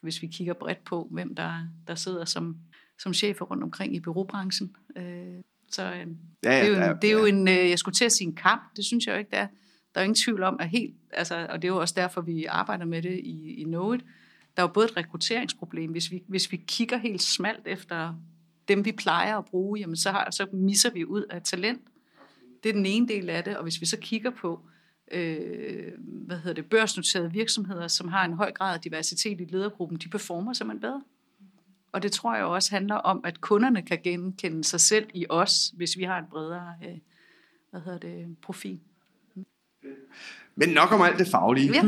hvis 0.00 0.22
vi 0.22 0.26
kigger 0.26 0.54
bredt 0.54 0.84
på, 0.84 1.08
hvem 1.10 1.34
der, 1.34 1.68
der 1.86 1.94
sidder 1.94 2.24
som, 2.24 2.56
som 2.98 3.14
chefer 3.14 3.44
rundt 3.44 3.62
omkring 3.62 3.94
i 3.94 4.00
byråbranchen. 4.00 4.76
Øh, 4.96 5.40
så 5.74 5.82
øh, 5.82 6.06
ja, 6.44 6.52
ja, 6.52 6.62
det 6.62 6.64
er 6.64 6.68
jo, 6.68 6.76
en, 6.76 7.02
det 7.02 7.08
er 7.08 7.12
jo 7.12 7.24
en, 7.24 7.48
øh, 7.48 7.70
jeg 7.70 7.78
skulle 7.78 7.94
til 7.94 8.04
at 8.04 8.12
sige 8.12 8.28
en 8.28 8.34
kamp, 8.34 8.62
det 8.76 8.84
synes 8.84 9.06
jeg 9.06 9.12
jo 9.12 9.18
ikke, 9.18 9.30
der 9.30 9.38
er. 9.38 9.46
Der 9.94 10.00
er 10.00 10.04
ingen 10.04 10.22
tvivl 10.24 10.42
om, 10.42 10.56
at 10.60 10.68
helt, 10.68 10.94
altså, 11.12 11.46
og 11.50 11.62
det 11.62 11.68
er 11.68 11.72
jo 11.72 11.80
også 11.80 11.94
derfor, 11.96 12.20
vi 12.20 12.44
arbejder 12.44 12.84
med 12.84 13.02
det 13.02 13.20
i, 13.24 13.54
i 13.54 13.64
Noget. 13.64 14.00
Der 14.56 14.62
er 14.62 14.66
jo 14.66 14.72
både 14.72 14.86
et 14.86 14.96
rekrutteringsproblem, 14.96 15.90
hvis 15.90 16.10
vi, 16.10 16.22
hvis 16.28 16.52
vi 16.52 16.56
kigger 16.56 16.96
helt 16.96 17.22
smalt 17.22 17.66
efter 17.66 18.14
dem, 18.68 18.84
vi 18.84 18.92
plejer 18.92 19.38
at 19.38 19.44
bruge, 19.44 19.80
jamen 19.80 19.96
så, 19.96 20.10
har, 20.10 20.30
så 20.30 20.46
misser 20.52 20.90
vi 20.90 21.04
ud 21.04 21.22
af 21.30 21.42
talent. 21.42 21.82
Det 22.62 22.68
er 22.68 22.72
den 22.72 22.86
ene 22.86 23.08
del 23.08 23.30
af 23.30 23.44
det, 23.44 23.56
og 23.56 23.62
hvis 23.62 23.80
vi 23.80 23.86
så 23.86 23.96
kigger 23.96 24.30
på, 24.30 24.60
øh, 25.12 25.92
hvad 25.98 26.36
hedder 26.36 26.62
det, 26.62 26.66
børsnoterede 26.70 27.32
virksomheder, 27.32 27.88
som 27.88 28.08
har 28.08 28.24
en 28.24 28.32
høj 28.32 28.52
grad 28.52 28.74
af 28.74 28.80
diversitet 28.80 29.40
i 29.40 29.44
ledergruppen, 29.44 29.98
de 29.98 30.08
performer 30.08 30.52
simpelthen 30.52 30.80
bedre. 30.80 31.02
Og 31.94 32.02
det 32.02 32.12
tror 32.12 32.34
jeg 32.34 32.44
også 32.44 32.70
handler 32.70 32.94
om, 32.94 33.20
at 33.24 33.40
kunderne 33.40 33.82
kan 33.82 33.98
genkende 34.02 34.64
sig 34.64 34.80
selv 34.80 35.10
i 35.14 35.26
os, 35.30 35.72
hvis 35.76 35.96
vi 35.96 36.02
har 36.02 36.18
en 36.18 36.26
bredere 36.30 36.74
øh, 36.84 36.98
hvad 37.70 37.80
hedder 37.80 37.98
det, 37.98 38.36
profil. 38.42 38.80
Men 40.56 40.68
nok 40.68 40.92
om 40.92 41.02
alt 41.02 41.18
det 41.18 41.28
faglige. 41.28 41.72
Ja. 41.74 41.82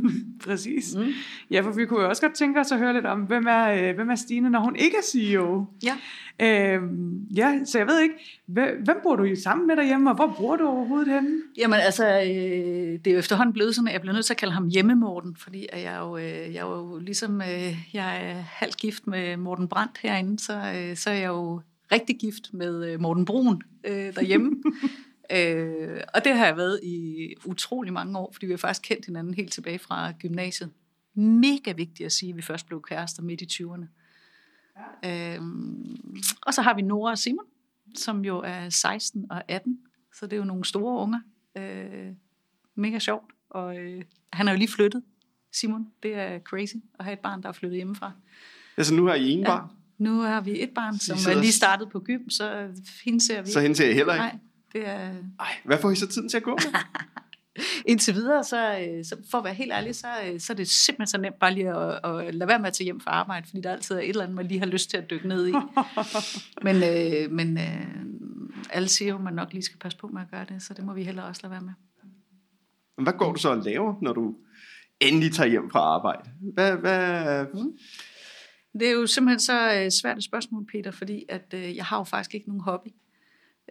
Præcis. 0.44 0.94
Mm. 0.96 1.06
Ja, 1.50 1.60
for 1.60 1.72
vi 1.72 1.86
kunne 1.86 2.02
jo 2.02 2.08
også 2.08 2.22
godt 2.22 2.34
tænke 2.34 2.60
os 2.60 2.72
at 2.72 2.78
høre 2.78 2.92
lidt 2.92 3.06
om, 3.06 3.20
hvem 3.20 3.46
er, 3.46 3.70
øh, 3.70 3.94
hvem 3.94 4.10
er 4.10 4.14
Stine, 4.14 4.50
når 4.50 4.60
hun 4.60 4.76
ikke 4.76 4.96
er 4.96 5.02
CEO? 5.02 5.64
Ja. 5.82 5.96
Øhm, 6.40 7.26
ja, 7.36 7.64
så 7.64 7.78
jeg 7.78 7.86
ved 7.86 8.00
ikke, 8.00 8.14
hvem, 8.46 8.96
bor 9.02 9.16
du 9.16 9.24
i 9.24 9.36
sammen 9.36 9.66
med 9.66 9.76
derhjemme, 9.76 10.10
og 10.10 10.16
hvor 10.16 10.34
bor 10.38 10.56
du 10.56 10.66
overhovedet 10.66 11.12
henne? 11.12 11.28
Jamen 11.58 11.80
altså, 11.80 12.06
øh, 12.06 12.98
det 13.04 13.06
er 13.06 13.12
jo 13.12 13.18
efterhånden 13.18 13.52
blevet 13.52 13.74
sådan, 13.74 13.88
at 13.88 13.92
jeg 13.92 14.00
bliver 14.00 14.14
nødt 14.14 14.26
til 14.26 14.32
at 14.32 14.38
kalde 14.38 14.54
ham 14.54 14.68
hjemmemorten, 14.68 15.36
fordi 15.36 15.66
at 15.72 15.82
jeg, 15.82 15.96
jo, 16.00 16.16
øh, 16.16 16.24
jeg 16.24 16.56
er 16.56 16.70
jo 16.70 16.98
ligesom, 16.98 17.40
øh, 17.40 17.76
jeg 17.92 18.30
er 18.30 18.34
halvt 18.46 18.76
gift 18.76 19.06
med 19.06 19.36
Morten 19.36 19.68
Brandt 19.68 19.98
herinde, 20.02 20.38
så, 20.38 20.52
øh, 20.76 20.96
så 20.96 21.10
er 21.10 21.14
jeg 21.14 21.28
jo 21.28 21.60
rigtig 21.92 22.16
gift 22.20 22.54
med 22.54 22.92
øh, 22.92 23.00
Morten 23.00 23.24
Brun 23.24 23.62
øh, 23.84 24.14
derhjemme. 24.14 24.56
øh, 25.36 26.00
og 26.14 26.24
det 26.24 26.36
har 26.36 26.46
jeg 26.46 26.56
været 26.56 26.80
i 26.82 27.34
utrolig 27.44 27.92
mange 27.92 28.18
år, 28.18 28.32
fordi 28.32 28.46
vi 28.46 28.52
har 28.52 28.56
faktisk 28.58 28.82
kendt 28.88 29.06
hinanden 29.06 29.34
helt 29.34 29.52
tilbage 29.52 29.78
fra 29.78 30.12
gymnasiet. 30.12 30.70
Mega 31.14 31.72
vigtigt 31.72 32.06
at 32.06 32.12
sige, 32.12 32.30
at 32.30 32.36
vi 32.36 32.42
først 32.42 32.66
blev 32.66 32.82
kærester 32.82 33.22
midt 33.22 33.40
i 33.40 33.62
20'erne. 33.64 33.86
Øhm, 35.08 35.96
og 36.42 36.54
så 36.54 36.62
har 36.62 36.74
vi 36.74 36.82
Nora 36.82 37.10
og 37.10 37.18
Simon, 37.18 37.44
som 37.96 38.24
jo 38.24 38.38
er 38.38 38.68
16 38.68 39.26
og 39.30 39.42
18, 39.48 39.78
så 40.14 40.26
det 40.26 40.32
er 40.32 40.36
jo 40.36 40.44
nogle 40.44 40.64
store 40.64 41.02
unger. 41.02 41.20
Øh, 41.58 42.12
mega 42.74 42.98
sjovt, 42.98 43.32
og 43.50 43.78
øh, 43.78 44.02
han 44.32 44.48
er 44.48 44.52
jo 44.52 44.58
lige 44.58 44.68
flyttet, 44.68 45.02
Simon. 45.52 45.86
Det 46.02 46.14
er 46.14 46.38
crazy 46.38 46.74
at 46.98 47.04
have 47.04 47.12
et 47.12 47.18
barn, 47.18 47.42
der 47.42 47.48
er 47.48 47.52
flyttet 47.52 47.76
hjemmefra. 47.76 48.12
Altså 48.76 48.94
nu 48.94 49.06
har 49.06 49.14
I 49.14 49.30
en 49.30 49.38
Ja. 49.40 49.44
barn, 49.44 49.68
Nu 49.98 50.20
har 50.20 50.40
vi 50.40 50.62
et 50.62 50.70
barn, 50.74 50.98
som 50.98 51.16
er 51.32 51.40
lige 51.40 51.52
startet 51.52 51.88
på 51.88 52.00
gym, 52.00 52.28
så 52.30 52.68
hende 53.04 53.20
ser 53.26 53.42
vi 53.42 53.50
så 53.50 53.60
hende 53.60 53.76
ser 53.76 53.86
jeg 53.86 53.94
heller 53.94 54.12
ikke. 54.14 54.22
Nej, 54.24 54.38
det 54.72 54.88
er... 54.88 55.14
Ej, 55.40 55.52
hvad 55.64 55.78
får 55.78 55.90
I 55.90 55.96
så 55.96 56.08
tiden 56.08 56.28
til 56.28 56.36
at 56.36 56.42
gå 56.42 56.50
med? 56.50 56.80
Indtil 57.86 58.14
videre, 58.14 58.44
så, 58.44 58.78
øh, 58.78 59.04
så 59.04 59.16
for 59.30 59.38
at 59.38 59.44
være 59.44 59.54
helt 59.54 59.72
ærlig, 59.72 59.94
så, 59.94 60.06
øh, 60.26 60.40
så 60.40 60.52
er 60.52 60.54
det 60.56 60.68
simpelthen 60.68 61.06
så 61.06 61.18
nemt 61.18 61.38
bare 61.38 61.54
lige 61.54 61.68
at, 61.68 62.00
at 62.04 62.34
lade 62.34 62.48
være 62.48 62.58
med 62.58 62.66
at 62.66 62.72
tage 62.72 62.84
hjem 62.84 63.00
fra 63.00 63.10
arbejde, 63.10 63.46
fordi 63.46 63.60
der 63.60 63.72
altid 63.72 63.94
er 63.94 64.00
et 64.00 64.08
eller 64.08 64.22
andet, 64.22 64.36
man 64.36 64.46
lige 64.46 64.58
har 64.58 64.66
lyst 64.66 64.90
til 64.90 64.96
at 64.96 65.10
dykke 65.10 65.28
ned 65.28 65.48
i. 65.48 65.52
Men, 66.66 66.76
øh, 66.76 67.30
men 67.30 67.58
øh, 67.58 67.86
alle 68.70 68.88
siger 68.88 69.08
jo, 69.08 69.16
at 69.16 69.22
man 69.22 69.34
nok 69.34 69.52
lige 69.52 69.62
skal 69.62 69.78
passe 69.78 69.98
på 69.98 70.06
med 70.06 70.20
at 70.20 70.30
gøre 70.30 70.44
det, 70.48 70.62
så 70.62 70.74
det 70.74 70.84
må 70.84 70.92
vi 70.92 71.04
heller 71.04 71.22
også 71.22 71.40
lade 71.44 71.50
være 71.50 71.60
med. 71.60 71.72
Men 72.96 73.04
Hvad 73.04 73.12
går 73.12 73.32
du 73.32 73.38
så 73.38 73.50
og 73.50 73.58
laver, 73.58 73.94
når 74.02 74.12
du 74.12 74.34
endelig 75.00 75.32
tager 75.32 75.50
hjem 75.50 75.70
fra 75.70 75.78
arbejde? 75.78 76.30
Hvad, 76.54 76.76
hvad, 76.76 77.46
Det 78.78 78.88
er 78.88 78.92
jo 78.92 79.06
simpelthen 79.06 79.40
så 79.40 79.74
øh, 79.74 79.90
svært 79.90 80.16
et 80.16 80.24
spørgsmål, 80.24 80.66
Peter, 80.72 80.90
fordi 80.90 81.24
at, 81.28 81.54
øh, 81.54 81.76
jeg 81.76 81.84
har 81.84 81.98
jo 81.98 82.04
faktisk 82.04 82.34
ikke 82.34 82.48
nogen 82.48 82.62
hobby. 82.62 82.88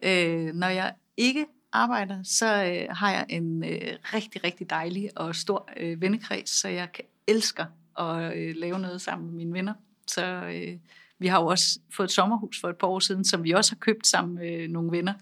Øh, 0.03 0.53
når 0.53 0.67
jeg 0.67 0.93
ikke 1.17 1.45
arbejder, 1.71 2.23
så 2.23 2.45
øh, 2.45 2.95
har 2.95 3.11
jeg 3.11 3.25
en 3.29 3.63
øh, 3.63 3.97
rigtig, 4.13 4.43
rigtig 4.43 4.69
dejlig 4.69 5.09
og 5.15 5.35
stor 5.35 5.69
øh, 5.77 6.01
vennekreds, 6.01 6.49
så 6.49 6.67
jeg 6.67 6.91
kan, 6.91 7.05
elsker 7.27 7.65
at 7.99 8.37
øh, 8.37 8.55
lave 8.55 8.79
noget 8.79 9.01
sammen 9.01 9.27
med 9.27 9.35
mine 9.35 9.53
venner. 9.53 9.73
Så 10.07 10.25
øh, 10.25 10.77
vi 11.19 11.27
har 11.27 11.41
jo 11.41 11.47
også 11.47 11.79
fået 11.95 12.07
et 12.07 12.11
sommerhus 12.11 12.61
for 12.61 12.69
et 12.69 12.77
par 12.77 12.87
år 12.87 12.99
siden, 12.99 13.25
som 13.25 13.43
vi 13.43 13.51
også 13.51 13.71
har 13.71 13.79
købt 13.79 14.07
sammen 14.07 14.35
med 14.35 14.53
øh, 14.53 14.69
nogle 14.69 14.91
venner. 14.91 15.13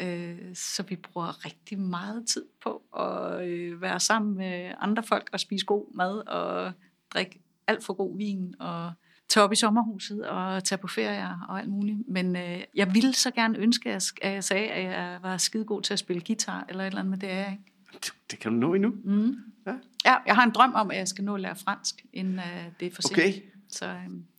Øh, 0.00 0.54
så 0.54 0.82
vi 0.82 0.96
bruger 0.96 1.44
rigtig 1.44 1.78
meget 1.78 2.26
tid 2.26 2.44
på 2.62 2.82
at 2.98 3.48
øh, 3.48 3.82
være 3.82 4.00
sammen 4.00 4.36
med 4.36 4.72
andre 4.78 5.02
folk 5.02 5.30
og 5.32 5.40
spise 5.40 5.66
god 5.66 5.94
mad 5.94 6.28
og 6.28 6.72
drikke 7.14 7.40
alt 7.66 7.84
for 7.84 7.92
god 7.92 8.16
vin 8.16 8.54
og 8.60 8.92
tage 9.28 9.44
op 9.44 9.52
i 9.52 9.56
sommerhuset 9.56 10.26
og 10.28 10.64
tage 10.64 10.78
på 10.78 10.86
ferier 10.88 11.46
og 11.48 11.58
alt 11.60 11.68
muligt. 11.68 11.98
Men 12.08 12.36
øh, 12.36 12.60
jeg 12.74 12.94
ville 12.94 13.12
så 13.14 13.30
gerne 13.30 13.58
ønske, 13.58 13.88
at 13.92 14.12
jeg, 14.22 14.28
at 14.28 14.34
jeg 14.34 14.44
sagde, 14.44 14.68
at 14.68 14.84
jeg 14.84 15.18
var 15.22 15.36
skide 15.36 15.64
god 15.64 15.82
til 15.82 15.92
at 15.92 15.98
spille 15.98 16.22
guitar 16.26 16.64
eller 16.68 16.82
et 16.82 16.86
eller 16.86 17.00
andet, 17.00 17.10
men 17.10 17.20
det 17.20 17.30
er 17.30 17.36
jeg 17.36 17.52
ikke. 17.52 17.64
det, 18.04 18.12
det 18.30 18.38
kan 18.38 18.52
du 18.52 18.58
nå 18.58 18.74
endnu. 18.74 18.92
Mm. 19.04 19.36
Ja. 19.66 19.72
Ja, 20.06 20.14
jeg 20.26 20.34
har 20.34 20.42
en 20.44 20.50
drøm 20.50 20.74
om, 20.74 20.90
at 20.90 20.96
jeg 20.96 21.08
skal 21.08 21.24
nå 21.24 21.34
at 21.34 21.40
lære 21.40 21.56
fransk, 21.56 22.04
inden 22.12 22.34
uh, 22.38 22.44
det 22.80 22.86
er 22.88 22.94
for 22.94 23.02
sent. 23.02 23.12
Okay. 23.18 23.32
Så, 23.70 23.86
øh, 23.86 23.94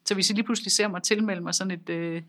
så 0.06 0.14
hvis 0.14 0.30
I 0.30 0.34
lige 0.34 0.44
pludselig 0.44 0.72
ser 0.72 0.88
mig 0.88 1.04
tilmelde 1.04 1.42
mig 1.42 1.54
sådan 1.56 1.72
et 1.72 1.90
øh, 1.90 2.22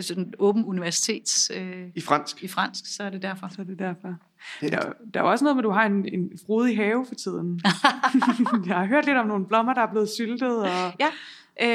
sådan 0.00 0.22
et 0.28 0.34
åben 0.38 0.64
universitets 0.64 1.50
øh, 1.54 1.86
I 1.94 2.00
fransk. 2.00 2.42
i 2.44 2.48
fransk, 2.48 2.86
så 2.96 3.02
er 3.02 3.10
det 3.10 3.22
derfor. 3.22 3.48
Så 3.48 3.60
er 3.62 3.64
det 3.66 3.78
derfor. 3.78 4.14
Det- 4.60 4.72
Der, 4.72 4.92
der 5.14 5.20
er 5.20 5.24
også 5.24 5.44
noget 5.44 5.56
med, 5.56 5.62
at 5.62 5.64
du 5.64 5.70
har 5.70 5.86
en, 5.86 6.08
en 6.14 6.30
frodig 6.46 6.76
have 6.76 7.06
for 7.06 7.14
tiden. 7.14 7.60
jeg 8.66 8.76
har 8.76 8.86
hørt 8.86 9.04
lidt 9.06 9.16
om 9.16 9.26
nogle 9.26 9.46
blommer, 9.46 9.74
der 9.74 9.80
er 9.82 9.90
blevet 9.90 10.08
syltet. 10.08 10.58
Og... 10.58 10.92
Ja, 11.00 11.08
øh, 11.62 11.68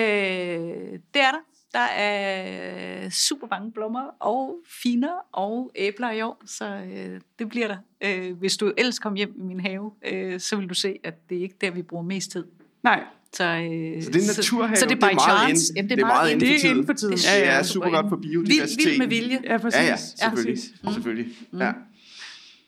det 1.13 1.21
er 1.21 1.31
der. 1.31 1.41
Der 1.73 1.79
er 1.81 3.09
super 3.09 3.47
mange 3.51 3.71
blommer 3.71 4.01
og 4.19 4.55
finer 4.83 5.11
og 5.31 5.71
æbler 5.75 6.11
i 6.11 6.21
år, 6.21 6.41
så 6.45 6.65
øh, 6.65 7.19
det 7.39 7.49
bliver 7.49 7.67
der. 7.67 7.77
Øh, 8.03 8.37
hvis 8.37 8.57
du 8.57 8.73
ellers 8.77 8.99
kommer 8.99 9.17
hjem 9.17 9.33
i 9.39 9.43
min 9.43 9.59
have, 9.59 9.91
øh, 10.11 10.39
så 10.39 10.55
vil 10.55 10.69
du 10.69 10.73
se, 10.73 10.95
at 11.03 11.29
det 11.29 11.37
er 11.37 11.41
ikke 11.41 11.55
der, 11.61 11.71
vi 11.71 11.81
bruger 11.81 12.03
mest 12.03 12.31
tid. 12.31 12.43
Nej, 12.83 13.03
Så, 13.33 13.43
øh, 13.43 14.03
Så 14.03 14.11
det 14.11 14.23
er 14.23 14.27
naturhave. 14.37 14.75
Så, 14.75 14.79
så 14.79 14.85
det 14.85 14.91
er 14.91 14.95
by 14.95 15.01
det 15.01 15.11
er 15.11 15.15
meget 15.15 15.21
chance. 15.47 15.71
ind- 15.71 15.75
Jamen, 15.77 15.89
det 15.89 15.99
er 15.99 16.05
meget 16.05 16.41
det 16.41 16.47
for 16.47 16.53
er 16.53 16.57
tiden. 16.59 16.71
inden 16.75 16.85
for 16.85 16.93
tiden. 16.93 17.13
Det 17.13 17.25
Ja, 17.25 17.39
Det 17.39 17.45
ja, 17.45 17.51
er 17.51 17.63
super 17.63 17.85
super 17.85 18.01
godt 18.01 18.09
for 18.09 18.15
Vild, 18.15 18.31
biodiversiteten. 18.31 18.85
vild 18.89 18.97
med 18.99 19.07
vilje. 19.07 19.39
ja, 19.43 19.57
præcis. 19.57 19.79
Ja, 19.79 19.85
ja, 19.85 19.95
selvfølgelig. 19.95 20.53
præcis. 20.83 20.93
selvfølgelig. 20.95 21.27
Ja. 21.59 21.71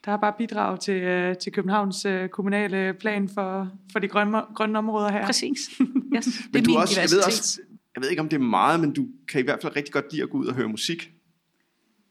Der 0.08 0.14
er 0.14 0.18
bare 0.18 0.34
bidrag 0.38 0.80
til, 0.80 0.94
øh, 0.94 1.38
til 1.38 1.52
Københavns 1.52 2.06
øh, 2.06 2.30
kommunale 2.30 2.94
plan 2.94 3.30
for, 3.30 3.72
for 3.92 4.00
de 4.00 4.08
grønne, 4.08 4.42
grønne 4.56 4.78
områder 4.78 5.12
her. 5.12 5.26
Præcis. 5.26 5.60
Yes, 6.16 6.26
det 6.26 6.34
Men 6.54 6.62
er 6.62 6.64
du 6.64 6.70
min 6.70 6.78
også, 6.80 7.02
jeg 7.02 7.10
ved, 7.12 7.26
også, 7.26 7.62
jeg 7.96 8.04
ved 8.04 8.10
ikke, 8.10 8.22
om 8.22 8.30
det 8.30 8.36
er 8.38 8.42
meget, 8.42 8.80
men 8.80 8.94
du 8.94 9.08
kan 9.32 9.42
i 9.42 9.44
hvert 9.44 9.60
fald 9.62 9.76
rigtig 9.76 9.94
godt 9.94 10.06
lide 10.12 10.24
at 10.24 10.30
gå 10.30 10.38
ud 10.38 10.46
og 10.46 10.56
høre 10.56 10.68
musik. 10.68 11.12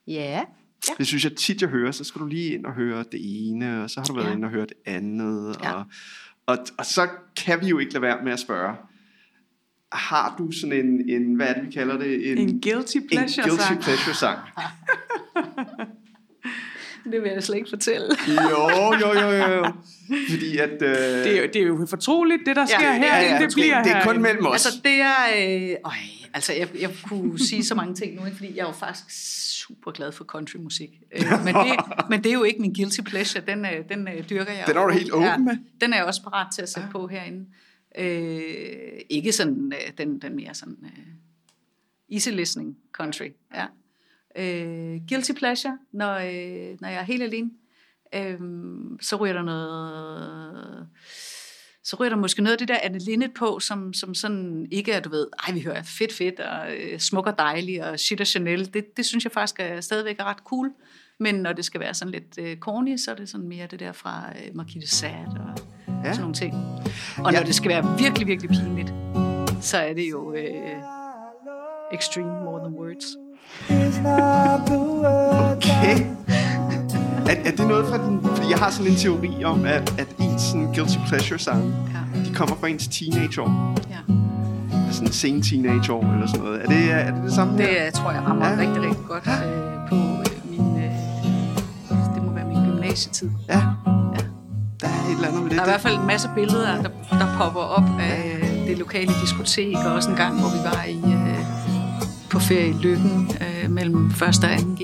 Ja. 0.07 0.43
Det 0.99 1.07
synes 1.07 1.25
jeg 1.25 1.37
tit, 1.37 1.63
jeg 1.63 1.71
hører. 1.71 1.91
Så 1.93 2.05
skal 2.05 2.21
du 2.21 2.27
lige 2.27 2.55
ind 2.55 2.67
og 2.67 2.73
høre 2.75 3.05
det 3.13 3.21
ene, 3.23 3.83
og 3.83 3.91
så 3.91 4.01
har 4.01 4.05
du 4.05 4.15
været 4.15 4.25
Ja. 4.25 4.31
ja. 4.31 4.37
inde 4.37 4.47
og 4.47 4.51
høre 4.51 4.67
det 4.67 4.77
andet. 4.87 5.57
Ja. 5.63 5.73
Og, 5.73 5.85
og, 6.47 6.59
og 6.79 6.87
så 6.87 7.09
kan 7.37 7.61
vi 7.61 7.67
jo 7.67 7.79
ikke 7.79 7.93
lade 7.93 8.03
være 8.03 8.25
med 8.25 8.33
at 8.33 8.41
spørge, 8.41 8.75
har 9.93 10.35
du 10.39 10.51
sådan 10.53 10.87
en, 10.87 11.09
en 11.11 11.35
hvad 11.35 11.47
er 11.49 11.55
det, 11.55 11.67
vi 11.67 11.71
kalder 11.71 11.99
det? 11.99 12.41
En 12.41 12.61
guilty 12.61 12.97
en 12.97 13.09
pleasure 13.09 13.49
guilty 13.85 14.11
sang. 14.13 14.39
Det 17.13 17.23
vil 17.23 17.31
jeg 17.31 17.43
slet 17.43 17.57
ikke 17.57 17.69
fortælle. 17.71 18.07
Jo, 18.29 18.93
jo, 19.01 19.21
jo, 19.21 19.31
jo. 19.33 19.73
Fordi 20.31 20.59
at... 20.59 20.83
Øh, 20.83 20.89
Det 20.89 21.37
er, 21.37 21.41
jo, 21.43 21.47
det 21.47 21.57
er 21.57 21.67
jo 21.67 21.87
fortroligt, 21.91 22.43
det 22.47 22.57
der 22.57 22.67
sker 22.67 22.81
Ja, 22.93 22.99
her, 22.99 23.17
ja, 23.17 23.35
ja, 23.35 23.43
det, 23.45 23.53
bliver 23.55 23.83
det 23.83 23.93
er 23.93 23.95
kun 24.03 24.05
herinde. 24.05 24.21
mellem 24.23 24.47
os. 24.47 24.67
Altså, 24.67 24.81
det 24.85 24.93
er... 25.01 25.17
Øh, 25.71 25.77
øj, 25.85 25.93
altså, 26.35 26.53
jeg, 26.53 26.69
jeg 26.81 26.91
kunne 27.05 27.39
sige 27.39 27.65
så 27.65 27.75
mange 27.75 27.95
ting 27.95 28.15
nu, 28.15 28.25
ikke? 28.25 28.37
fordi 28.37 28.57
jeg 28.57 28.63
er 28.63 28.67
jo 28.67 28.73
faktisk 28.73 29.05
super 29.67 29.91
glad 29.91 30.13
for 30.13 30.25
countrymusik. 30.25 30.91
Øh, 31.17 31.23
men, 31.45 31.55
det, 31.55 31.77
men 32.11 32.25
det 32.25 32.29
er 32.31 32.35
jo 32.35 32.43
ikke 32.43 32.61
min 32.61 32.75
guilty 32.75 33.01
pleasure. 33.01 33.45
Den, 33.47 33.65
øh, 33.65 33.89
den 33.89 34.09
øh, 34.09 34.29
dyrker 34.31 34.53
jeg. 34.53 34.65
Den 34.67 34.77
er 34.77 34.87
du 34.87 34.93
helt 34.93 35.13
åben 35.13 35.45
med? 35.45 35.57
Den 35.81 35.93
er 35.93 35.97
jeg 35.97 36.05
også 36.07 36.23
parat 36.23 36.47
til 36.55 36.63
at 36.63 36.69
sætte 36.69 36.89
på 36.93 37.07
herinde. 37.07 37.47
Øh, 37.99 39.01
ikke 39.11 39.33
sådan 39.33 39.73
øh, 39.75 39.93
den, 39.99 40.19
den 40.19 40.37
mere 40.37 40.55
sådan 40.55 40.77
øh, 40.83 41.05
easy 42.13 42.29
listening 42.29 42.77
country. 42.93 43.29
Ja. 43.55 43.65
Øh, 44.39 45.01
guilty 45.09 45.33
pleasure, 45.33 45.79
når, 45.93 46.15
øh, 46.15 46.77
når 46.81 46.89
jeg 46.89 46.99
er 47.01 47.03
helt 47.03 47.23
alene, 47.23 47.51
øh, 48.15 48.39
så 49.01 49.17
ryger 49.17 49.35
der 49.35 49.43
noget 49.43 50.87
så 51.85 51.97
ryger 52.01 52.11
der 52.11 52.17
måske 52.17 52.43
noget 52.43 52.53
af 52.53 52.59
det 52.59 52.69
der 52.69 52.99
Linnet 52.99 53.35
på, 53.35 53.59
som, 53.61 53.93
som 53.93 54.15
sådan 54.15 54.67
ikke 54.71 54.93
er, 54.93 55.01
du 55.01 55.09
ved, 55.09 55.27
ej, 55.47 55.55
vi 55.55 55.61
hører 55.61 55.83
fedt, 55.83 56.13
fedt, 56.13 56.41
og 56.41 56.73
øh, 56.77 56.99
smuk 56.99 57.27
og 57.27 57.39
dejlig, 57.39 57.85
og 57.85 58.01
shit 58.01 58.21
og 58.21 58.27
Chanel. 58.27 58.75
Det, 58.75 58.97
det 58.97 59.07
synes 59.07 59.25
jeg 59.25 59.33
faktisk 59.33 59.61
er 59.61 59.81
stadigvæk 59.81 60.17
er 60.19 60.25
ret 60.25 60.39
cool. 60.45 60.71
Men 61.21 61.35
når 61.35 61.53
det 61.53 61.65
skal 61.65 61.81
være 61.81 61.95
sådan 61.95 62.13
lidt 62.13 62.39
øh, 62.39 62.57
corny, 62.57 62.97
så 62.97 63.11
er 63.11 63.15
det 63.15 63.29
sådan 63.29 63.49
mere 63.49 63.67
det 63.67 63.81
der 63.81 63.93
fra 63.93 64.33
øh, 64.37 64.57
Marquis 64.57 64.85
de 64.85 64.91
Sade 64.91 65.13
og. 65.27 65.61
Ja. 66.05 66.13
sådan 66.13 66.21
nogle 66.21 66.35
ting. 66.35 66.55
Og 67.19 67.33
Ja. 67.33 67.39
når 67.39 67.47
det 67.47 67.55
skal 67.55 67.69
være 67.69 67.99
virkelig, 67.99 68.27
virkelig 68.27 68.51
pinligt, 68.51 68.93
så 69.65 69.77
er 69.79 69.93
det 69.93 70.11
jo 70.11 70.35
øh, 70.35 70.77
extreme 71.93 72.45
more 72.45 72.61
than 72.61 72.73
words. 72.73 73.26
Okay. 75.57 76.07
Er, 77.29 77.35
er 77.45 77.51
det 77.51 77.67
noget 77.69 77.87
fra 77.89 77.97
din... 78.09 78.21
Fordi 78.37 78.51
jeg 78.51 78.59
har 78.59 78.71
sådan 78.71 78.93
en 78.93 78.97
teori 78.99 79.45
om, 79.45 79.65
at, 79.65 79.95
at 79.99 80.07
ens 80.21 80.43
sådan 80.43 80.67
guilty 80.67 80.97
pleasure 81.09 81.39
sang, 81.39 81.75
Ja, 82.15 82.21
de 82.29 82.35
kommer 82.35 82.57
fra 82.57 82.69
ens 82.69 82.89
teenageår. 82.89 83.75
ja. 83.91 83.97
Sådan 84.93 85.13
sen 85.13 85.43
teenageår 85.43 86.13
eller 86.15 86.27
sådan 86.27 86.41
noget. 86.45 86.61
Er 86.63 86.67
det 86.67 86.93
er 86.93 87.11
det, 87.15 87.23
det 87.25 87.33
samme 87.33 87.59
Det 87.59 87.67
her? 87.67 87.87
øh, 87.87 87.93
tror 87.93 88.11
jeg 88.13 88.23
rammer 88.27 88.47
Ja. 88.47 88.53
ja. 88.53 88.61
rigtig, 88.61 88.83
rigtig 88.83 89.05
godt 89.09 89.27
øh, 89.27 89.89
på 89.89 89.95
øh, 89.97 90.51
min, 90.51 90.77
øh, 90.85 90.91
det 92.15 92.23
må 92.23 92.33
være 92.33 92.45
min 92.47 92.71
gymnasietid. 92.73 93.31
Ja. 93.49 93.61
Der 94.81 94.87
er 94.87 95.09
et 95.11 95.15
eller 95.15 95.29
andet 95.29 95.43
med 95.43 95.51
det. 95.51 95.59
Der 95.59 95.63
er 95.63 95.67
i 95.67 95.71
hvert 95.71 95.81
fald 95.81 95.95
en 95.97 96.07
masse 96.07 96.29
billeder, 96.35 96.83
der, 96.83 96.89
der 97.11 97.27
popper 97.39 97.61
op 97.61 97.85
af 98.01 98.41
det 98.67 98.79
lokale 98.79 99.13
diskotek, 99.23 99.77
og 99.87 99.93
også 99.93 100.11
en 100.11 100.17
gang, 100.17 100.41
hvor 100.41 100.49
vi 100.49 100.59
var 100.65 100.85
i, 100.85 100.97
øh, 101.13 101.16
på 102.31 102.39
ferie 102.39 102.69
i 102.69 102.73
Lykken 102.73 103.31
øh, 103.41 103.71
mellem 103.71 104.07
1. 104.07 104.23
og 104.23 104.33
2. 104.33 104.39
G. 104.79 104.81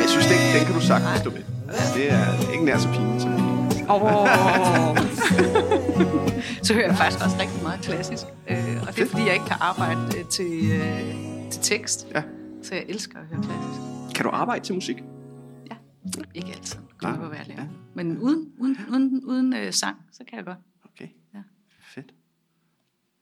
Jeg 0.00 0.08
synes, 0.08 0.26
den, 0.26 0.38
den 0.58 0.66
kan 0.66 0.74
du 0.74 0.80
sagtens 0.80 1.20
stå 1.20 1.30
med. 1.30 1.42
Altså, 1.68 1.94
det 1.94 2.12
er 2.12 2.52
ikke 2.52 2.64
nær 2.64 2.78
så 2.78 2.88
pinligt 2.88 3.22
som 3.22 3.32
Så 6.62 6.74
hører 6.74 6.86
jeg 6.86 6.96
faktisk 6.96 7.24
også 7.24 7.36
rigtig 7.40 7.62
meget 7.62 7.80
klassisk. 7.80 8.24
Øh, 8.50 8.56
og 8.88 8.96
det 8.96 9.02
er 9.02 9.06
fordi, 9.08 9.22
jeg 9.26 9.32
ikke 9.34 9.46
kan 9.46 9.56
arbejde 9.60 10.00
øh, 10.18 10.24
til, 10.24 10.70
øh, 10.72 11.50
til 11.50 11.62
tekst. 11.62 12.06
Ja. 12.14 12.22
Så 12.62 12.74
jeg 12.74 12.84
elsker 12.88 13.18
at 13.18 13.24
høre 13.30 13.42
klassisk. 13.42 14.14
Kan 14.14 14.24
du 14.24 14.30
arbejde 14.30 14.64
til 14.64 14.74
musik? 14.74 14.96
Ja, 15.70 15.76
ikke 16.34 16.48
altid. 16.48 16.78
Det 16.78 17.02
Nej. 17.02 17.12
kan 17.12 17.20
godt 17.20 17.32
være 17.32 17.44
Ja. 17.48 17.54
ja. 17.58 17.66
Men 17.94 18.18
uden, 18.18 18.46
uden, 18.60 18.76
uden, 18.90 19.24
uden 19.24 19.54
øh, 19.54 19.72
sang, 19.72 19.96
så 20.12 20.22
kan 20.28 20.36
jeg 20.38 20.44
godt. 20.44 20.58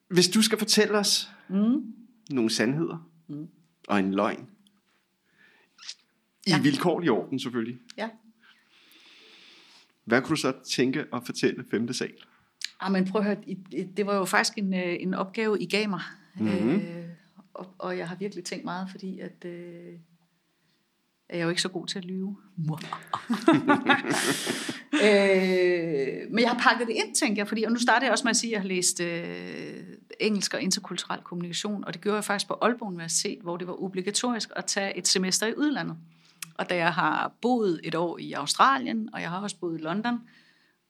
Hvis 0.08 0.28
du 0.28 0.42
skal 0.42 0.58
fortælle 0.58 0.99
os 0.99 1.30
Mm. 1.49 1.94
nogle 2.30 2.50
sandheder 2.50 3.11
Mm. 3.28 3.49
og 3.88 3.99
en 3.99 4.14
løgn, 4.14 4.49
i 6.46 6.50
Ja. 6.50 6.61
vilkårlig 6.62 7.11
orden 7.11 7.38
selvfølgelig, 7.38 7.78
Ja. 7.99 8.08
hvad 10.04 10.23
kunne 10.23 10.30
du 10.30 10.40
så 10.40 10.52
tænke 10.70 11.04
at 11.12 11.23
fortælle 11.26 11.64
femte 11.70 11.94
sal? 11.94 12.12
Ah, 12.80 12.92
men 12.92 13.04
prøv 13.04 13.20
at 13.20 13.26
høre, 13.26 13.56
det 13.96 14.06
var 14.06 14.14
jo 14.16 14.25
faktisk 14.25 14.58
en, 14.58 14.75
øh, 14.75 14.96
en 15.00 15.14
opgave, 15.14 15.61
I 15.62 15.66
gav 15.66 15.88
mig. 15.88 16.00
Mhm. 16.37 16.70
Øh, 16.70 17.08
og, 17.54 17.75
og 17.78 17.99
jeg 17.99 18.08
har 18.08 18.16
virkelig 18.16 18.44
tænkt 18.44 18.64
meget, 18.64 18.90
fordi 18.90 19.18
at, 19.20 19.44
øh, 19.44 19.92
at 19.92 19.99
jeg 21.31 21.38
er 21.38 21.43
jo 21.43 21.49
ikke 21.49 21.62
så 21.62 21.69
god 21.69 21.87
til 21.87 21.99
at 21.99 22.04
lyve. 22.04 22.37
øh, 25.04 26.31
men 26.31 26.40
jeg 26.40 26.50
har 26.50 26.59
pakket 26.59 26.87
det 26.87 26.95
ind, 26.95 27.14
tænker 27.14 27.40
jeg, 27.40 27.49
fordi, 27.49 27.62
og 27.62 27.73
nu 27.73 27.78
starter 27.78 28.07
jeg 28.07 28.12
også 28.12 28.25
med 28.25 28.31
at 28.31 28.37
sige, 28.37 28.50
at 28.50 28.52
jeg 28.52 28.61
har 28.61 28.69
læst 28.69 29.00
øh, 29.00 29.83
engelsk 30.21 30.54
og 30.54 30.62
interkulturel 30.62 31.21
kommunikation, 31.21 31.85
og 31.85 31.95
det 31.95 32.02
gjorde 32.02 32.16
jeg 32.16 32.25
faktisk 32.25 32.49
på 32.49 32.59
Aalborg 32.62 32.88
Universitet, 32.88 33.38
hvor 33.43 33.57
det 33.57 33.66
var 33.66 33.83
obligatorisk 33.83 34.50
at 34.57 34.64
tage 34.64 34.99
et 34.99 35.09
semester 35.09 35.47
i 35.47 35.54
udlandet. 35.57 35.97
Og 36.54 36.71
da 36.71 36.76
jeg 36.76 36.95
har 36.95 37.33
boet 37.43 37.81
et 37.85 37.95
år 37.95 38.19
i 38.19 38.33
Australien, 38.33 39.09
og 39.12 39.21
jeg 39.21 39.31
har 39.31 39.40
også 39.40 39.57
boet 39.57 39.81
i 39.81 39.83
London, 39.83 40.14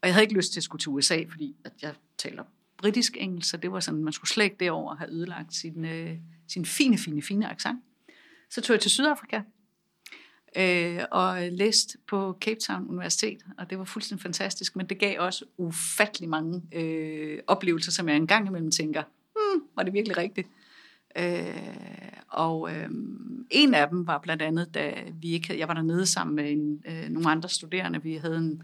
og 0.02 0.08
jeg 0.08 0.14
havde 0.14 0.24
ikke 0.24 0.34
lyst 0.34 0.52
til 0.52 0.60
at 0.60 0.64
skulle 0.64 0.80
til 0.80 0.88
USA, 0.88 1.24
fordi 1.30 1.56
at 1.64 1.72
jeg 1.82 1.94
taler 2.18 2.44
britisk 2.78 3.16
engelsk, 3.20 3.50
så 3.50 3.56
det 3.56 3.72
var 3.72 3.80
sådan, 3.80 4.04
man 4.04 4.12
skulle 4.12 4.30
slet 4.30 4.44
ikke 4.44 4.56
derover 4.60 4.90
og 4.90 4.98
have 4.98 5.10
ødelagt 5.10 5.54
sin, 5.54 5.84
øh, 5.84 6.16
sin 6.48 6.64
fine, 6.64 6.98
fine, 6.98 7.22
fine 7.22 7.50
accent. 7.50 7.78
Så 8.50 8.60
tog 8.60 8.74
jeg 8.74 8.80
til 8.80 8.90
Sydafrika 8.90 9.40
øh, 10.56 11.00
og 11.10 11.38
læste 11.50 11.98
på 12.08 12.36
Cape 12.40 12.60
Town 12.60 12.86
Universitet, 12.88 13.38
og 13.58 13.70
det 13.70 13.78
var 13.78 13.84
fuldstændig 13.84 14.22
fantastisk, 14.22 14.76
men 14.76 14.86
det 14.86 14.98
gav 14.98 15.20
også 15.20 15.44
ufattelig 15.56 16.28
mange 16.28 16.62
øh, 16.72 17.38
oplevelser, 17.46 17.92
som 17.92 18.08
jeg 18.08 18.16
engang 18.16 18.46
imellem 18.46 18.70
tænker, 18.70 19.02
hmm, 19.02 19.64
var 19.76 19.82
det 19.82 19.92
virkelig 19.92 20.16
rigtigt? 20.16 20.48
Øh, 21.16 22.14
og 22.28 22.70
øh, 22.72 22.88
en 23.50 23.74
af 23.74 23.88
dem 23.88 24.06
var 24.06 24.18
blandt 24.18 24.42
andet, 24.42 24.74
da 24.74 24.94
vi 25.20 25.32
ikke 25.32 25.46
havde, 25.46 25.60
jeg 25.60 25.68
var 25.68 25.74
dernede 25.74 26.06
sammen 26.06 26.36
med 26.36 26.52
en, 26.52 26.82
øh, 26.86 27.08
nogle 27.08 27.30
andre 27.30 27.48
studerende, 27.48 28.02
vi 28.02 28.14
havde 28.16 28.36
en, 28.36 28.62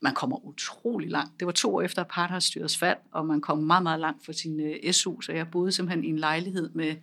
man 0.00 0.14
kommer 0.14 0.46
utrolig 0.46 1.10
langt. 1.10 1.32
Det 1.40 1.46
var 1.46 1.52
to 1.52 1.74
år 1.74 1.82
efter 1.82 2.02
apartheidstyrets 2.02 2.78
fald, 2.78 2.98
og 3.12 3.26
man 3.26 3.40
kom 3.40 3.58
meget, 3.58 3.82
meget 3.82 4.00
langt 4.00 4.24
for 4.24 4.32
sin 4.32 4.60
øh, 4.60 4.92
SU, 4.92 5.20
så 5.20 5.32
jeg 5.32 5.50
boede 5.50 5.72
simpelthen 5.72 6.04
i 6.04 6.08
en 6.08 6.18
lejlighed 6.18 6.70
med 6.74 6.96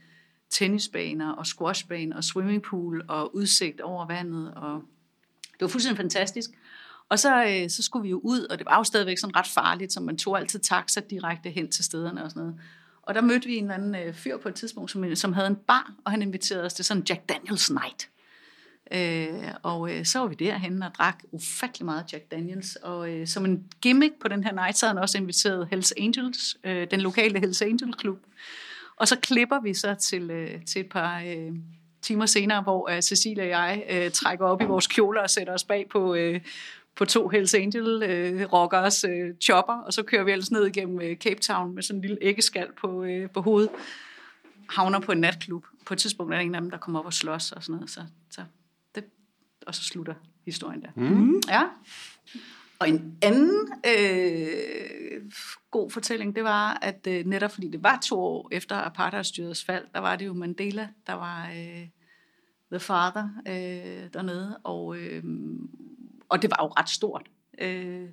tennisbaner 0.49 1.31
og 1.31 1.45
squashbaner 1.47 2.15
og 2.15 2.23
swimmingpool 2.23 3.05
og 3.07 3.35
udsigt 3.35 3.81
over 3.81 4.07
vandet, 4.07 4.53
og 4.53 4.81
det 5.41 5.61
var 5.61 5.67
fuldstændig 5.67 5.97
fantastisk. 5.97 6.49
Og 7.09 7.19
så, 7.19 7.45
øh, 7.45 7.69
så 7.69 7.83
skulle 7.83 8.03
vi 8.03 8.09
jo 8.09 8.21
ud, 8.23 8.39
og 8.39 8.57
det 8.57 8.65
var 8.65 8.77
jo 8.77 8.83
stadigvæk 8.83 9.17
sådan 9.17 9.35
ret 9.35 9.47
farligt, 9.47 9.93
så 9.93 9.99
man 9.99 10.17
tog 10.17 10.39
altid 10.39 10.59
taxa 10.59 11.01
direkte 11.09 11.49
hen 11.49 11.71
til 11.71 11.85
stederne 11.85 12.23
og 12.23 12.29
sådan 12.29 12.43
noget. 12.43 12.59
Og 13.01 13.15
der 13.15 13.21
mødte 13.21 13.47
vi 13.47 13.55
en 13.55 13.63
eller 13.63 13.75
anden 13.75 13.95
øh, 13.95 14.13
fyr 14.13 14.37
på 14.37 14.49
et 14.49 14.55
tidspunkt, 14.55 14.91
som, 14.91 15.15
som 15.15 15.33
havde 15.33 15.47
en 15.47 15.55
bar, 15.55 15.93
og 16.05 16.11
han 16.11 16.21
inviterede 16.21 16.65
os 16.65 16.73
til 16.73 16.85
sådan 16.85 17.03
Jack 17.09 17.29
Daniels 17.29 17.71
night. 17.71 18.09
Øh, 18.91 19.51
og 19.63 19.91
øh, 19.91 20.05
så 20.05 20.19
var 20.19 20.27
vi 20.27 20.35
derhen 20.35 20.83
og 20.83 20.91
drak 20.97 21.23
ufattelig 21.31 21.85
meget 21.85 22.13
Jack 22.13 22.31
Daniels. 22.31 22.75
Og 22.75 23.11
øh, 23.11 23.27
som 23.27 23.45
en 23.45 23.65
gimmick 23.81 24.13
på 24.19 24.27
den 24.27 24.43
her 24.43 24.53
night, 24.53 24.77
så 24.77 24.85
havde 24.85 24.95
han 24.95 25.01
også 25.01 25.17
inviteret 25.17 25.67
Hells 25.69 25.93
Angels, 25.97 26.57
øh, 26.63 26.87
den 26.91 27.01
lokale 27.01 27.39
Hells 27.39 27.61
Angels 27.61 27.95
klub. 27.95 28.19
Og 28.97 29.07
så 29.07 29.19
klipper 29.19 29.61
vi 29.61 29.73
så 29.73 29.95
til, 29.95 30.31
øh, 30.31 30.65
til 30.65 30.79
et 30.81 30.89
par 30.89 31.19
øh, 31.19 31.51
timer 32.01 32.25
senere, 32.25 32.61
hvor 32.61 32.89
øh, 32.89 33.01
Cecilia 33.01 33.43
og 33.43 33.49
jeg 33.49 33.83
øh, 33.89 34.11
trækker 34.11 34.45
op 34.45 34.61
i 34.61 34.65
vores 34.65 34.87
kjoler 34.87 35.21
og 35.21 35.29
sætter 35.29 35.53
os 35.53 35.63
bag 35.63 35.85
på, 35.91 36.15
øh, 36.15 36.41
på 36.95 37.05
to 37.05 37.27
Hells 37.27 37.53
Angel 37.53 38.03
øh, 38.03 38.53
rockers 38.53 39.03
øh, 39.03 39.35
chopper, 39.41 39.73
og 39.73 39.93
så 39.93 40.03
kører 40.03 40.23
vi 40.23 40.31
ellers 40.31 40.51
ned 40.51 40.65
igennem 40.65 41.01
øh, 41.01 41.15
Cape 41.15 41.39
Town 41.39 41.75
med 41.75 41.83
sådan 41.83 41.97
en 41.97 42.01
lille 42.01 42.17
æggeskal 42.21 42.67
på, 42.81 43.03
øh, 43.03 43.29
på 43.29 43.41
hovedet. 43.41 43.69
Havner 44.69 44.99
på 44.99 45.11
en 45.11 45.17
natklub. 45.17 45.65
På 45.85 45.93
et 45.93 45.99
tidspunkt 45.99 46.33
er 46.33 46.37
der 46.37 46.45
en 46.45 46.55
af 46.55 46.61
dem, 46.61 46.71
der 46.71 46.77
kommer 46.77 46.99
op 46.99 47.05
og 47.05 47.13
slås 47.13 47.51
og 47.51 47.63
sådan 47.63 47.75
noget. 47.75 47.89
Så, 47.89 48.01
så 48.31 48.41
det, 48.95 49.03
og 49.67 49.75
så 49.75 49.83
slutter 49.83 50.13
historien 50.45 50.81
der. 50.81 50.89
Mm. 50.95 51.41
Ja. 51.49 51.61
Og 52.85 52.89
en 52.89 53.17
anden 53.21 53.69
øh, 53.87 55.31
god 55.71 55.89
fortælling, 55.89 56.35
det 56.35 56.43
var, 56.43 56.79
at 56.81 57.07
øh, 57.07 57.25
netop 57.25 57.51
fordi 57.51 57.67
det 57.67 57.83
var 57.83 57.99
to 58.03 58.19
år 58.19 58.49
efter 58.51 58.75
apartheidstyrets 58.75 59.63
fald, 59.63 59.85
der 59.93 59.99
var 59.99 60.15
det 60.15 60.25
jo 60.25 60.33
Mandela, 60.33 60.89
der 61.07 61.13
var 61.13 61.49
øh, 61.49 61.87
the 62.71 62.79
father 62.79 63.29
øh, 63.47 64.09
dernede, 64.13 64.59
og, 64.63 64.97
øh, 64.97 65.23
og 66.29 66.41
det 66.41 66.51
var 66.51 66.63
jo 66.63 66.67
ret 66.67 66.89
stort. 66.89 67.29
Øh, 67.57 68.09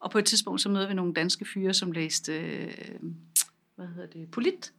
og 0.00 0.10
på 0.10 0.18
et 0.18 0.24
tidspunkt 0.24 0.60
så 0.60 0.68
mødte 0.68 0.88
vi 0.88 0.94
nogle 0.94 1.14
danske 1.14 1.44
fyre, 1.44 1.74
som 1.74 1.92
læste, 1.92 2.40
øh, 2.40 3.00
hvad 3.76 3.86
hedder 3.86 4.08
det, 4.08 4.30
polit. 4.30 4.72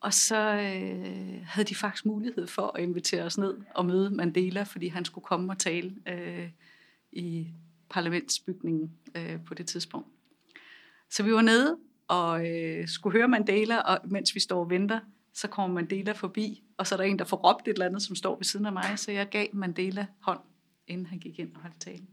Og 0.00 0.14
så 0.14 0.36
øh, 0.36 1.42
havde 1.46 1.68
de 1.68 1.74
faktisk 1.74 2.06
mulighed 2.06 2.46
for 2.46 2.76
at 2.76 2.82
invitere 2.82 3.22
os 3.22 3.38
ned 3.38 3.54
og 3.74 3.86
møde 3.86 4.10
Mandela, 4.10 4.62
fordi 4.62 4.88
han 4.88 5.04
skulle 5.04 5.24
komme 5.24 5.52
og 5.52 5.58
tale 5.58 5.94
øh, 6.08 6.50
i 7.12 7.46
parlamentsbygningen 7.90 8.92
øh, 9.14 9.44
på 9.44 9.54
det 9.54 9.66
tidspunkt. 9.66 10.08
Så 11.10 11.22
vi 11.22 11.32
var 11.32 11.42
nede 11.42 11.78
og 12.08 12.46
øh, 12.48 12.88
skulle 12.88 13.18
høre 13.18 13.28
Mandela, 13.28 13.78
og 13.78 13.98
mens 14.04 14.34
vi 14.34 14.40
står 14.40 14.60
og 14.60 14.70
venter, 14.70 15.00
så 15.34 15.48
kommer 15.48 15.74
Mandela 15.74 16.12
forbi, 16.12 16.62
og 16.76 16.86
så 16.86 16.94
er 16.94 16.96
der 16.96 17.04
en, 17.04 17.18
der 17.18 17.24
får 17.24 17.36
råbt 17.36 17.68
et 17.68 17.72
eller 17.72 17.86
andet, 17.86 18.02
som 18.02 18.16
står 18.16 18.36
ved 18.36 18.44
siden 18.44 18.66
af 18.66 18.72
mig, 18.72 18.98
så 18.98 19.12
jeg 19.12 19.28
gav 19.28 19.46
Mandela 19.52 20.06
hånd, 20.20 20.40
inden 20.86 21.06
han 21.06 21.18
gik 21.18 21.38
ind 21.38 21.54
og 21.54 21.60
holdt 21.60 21.80
talen. 21.80 22.08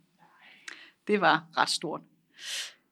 Det 1.07 1.21
var 1.21 1.45
ret 1.57 1.69
stort. 1.69 2.01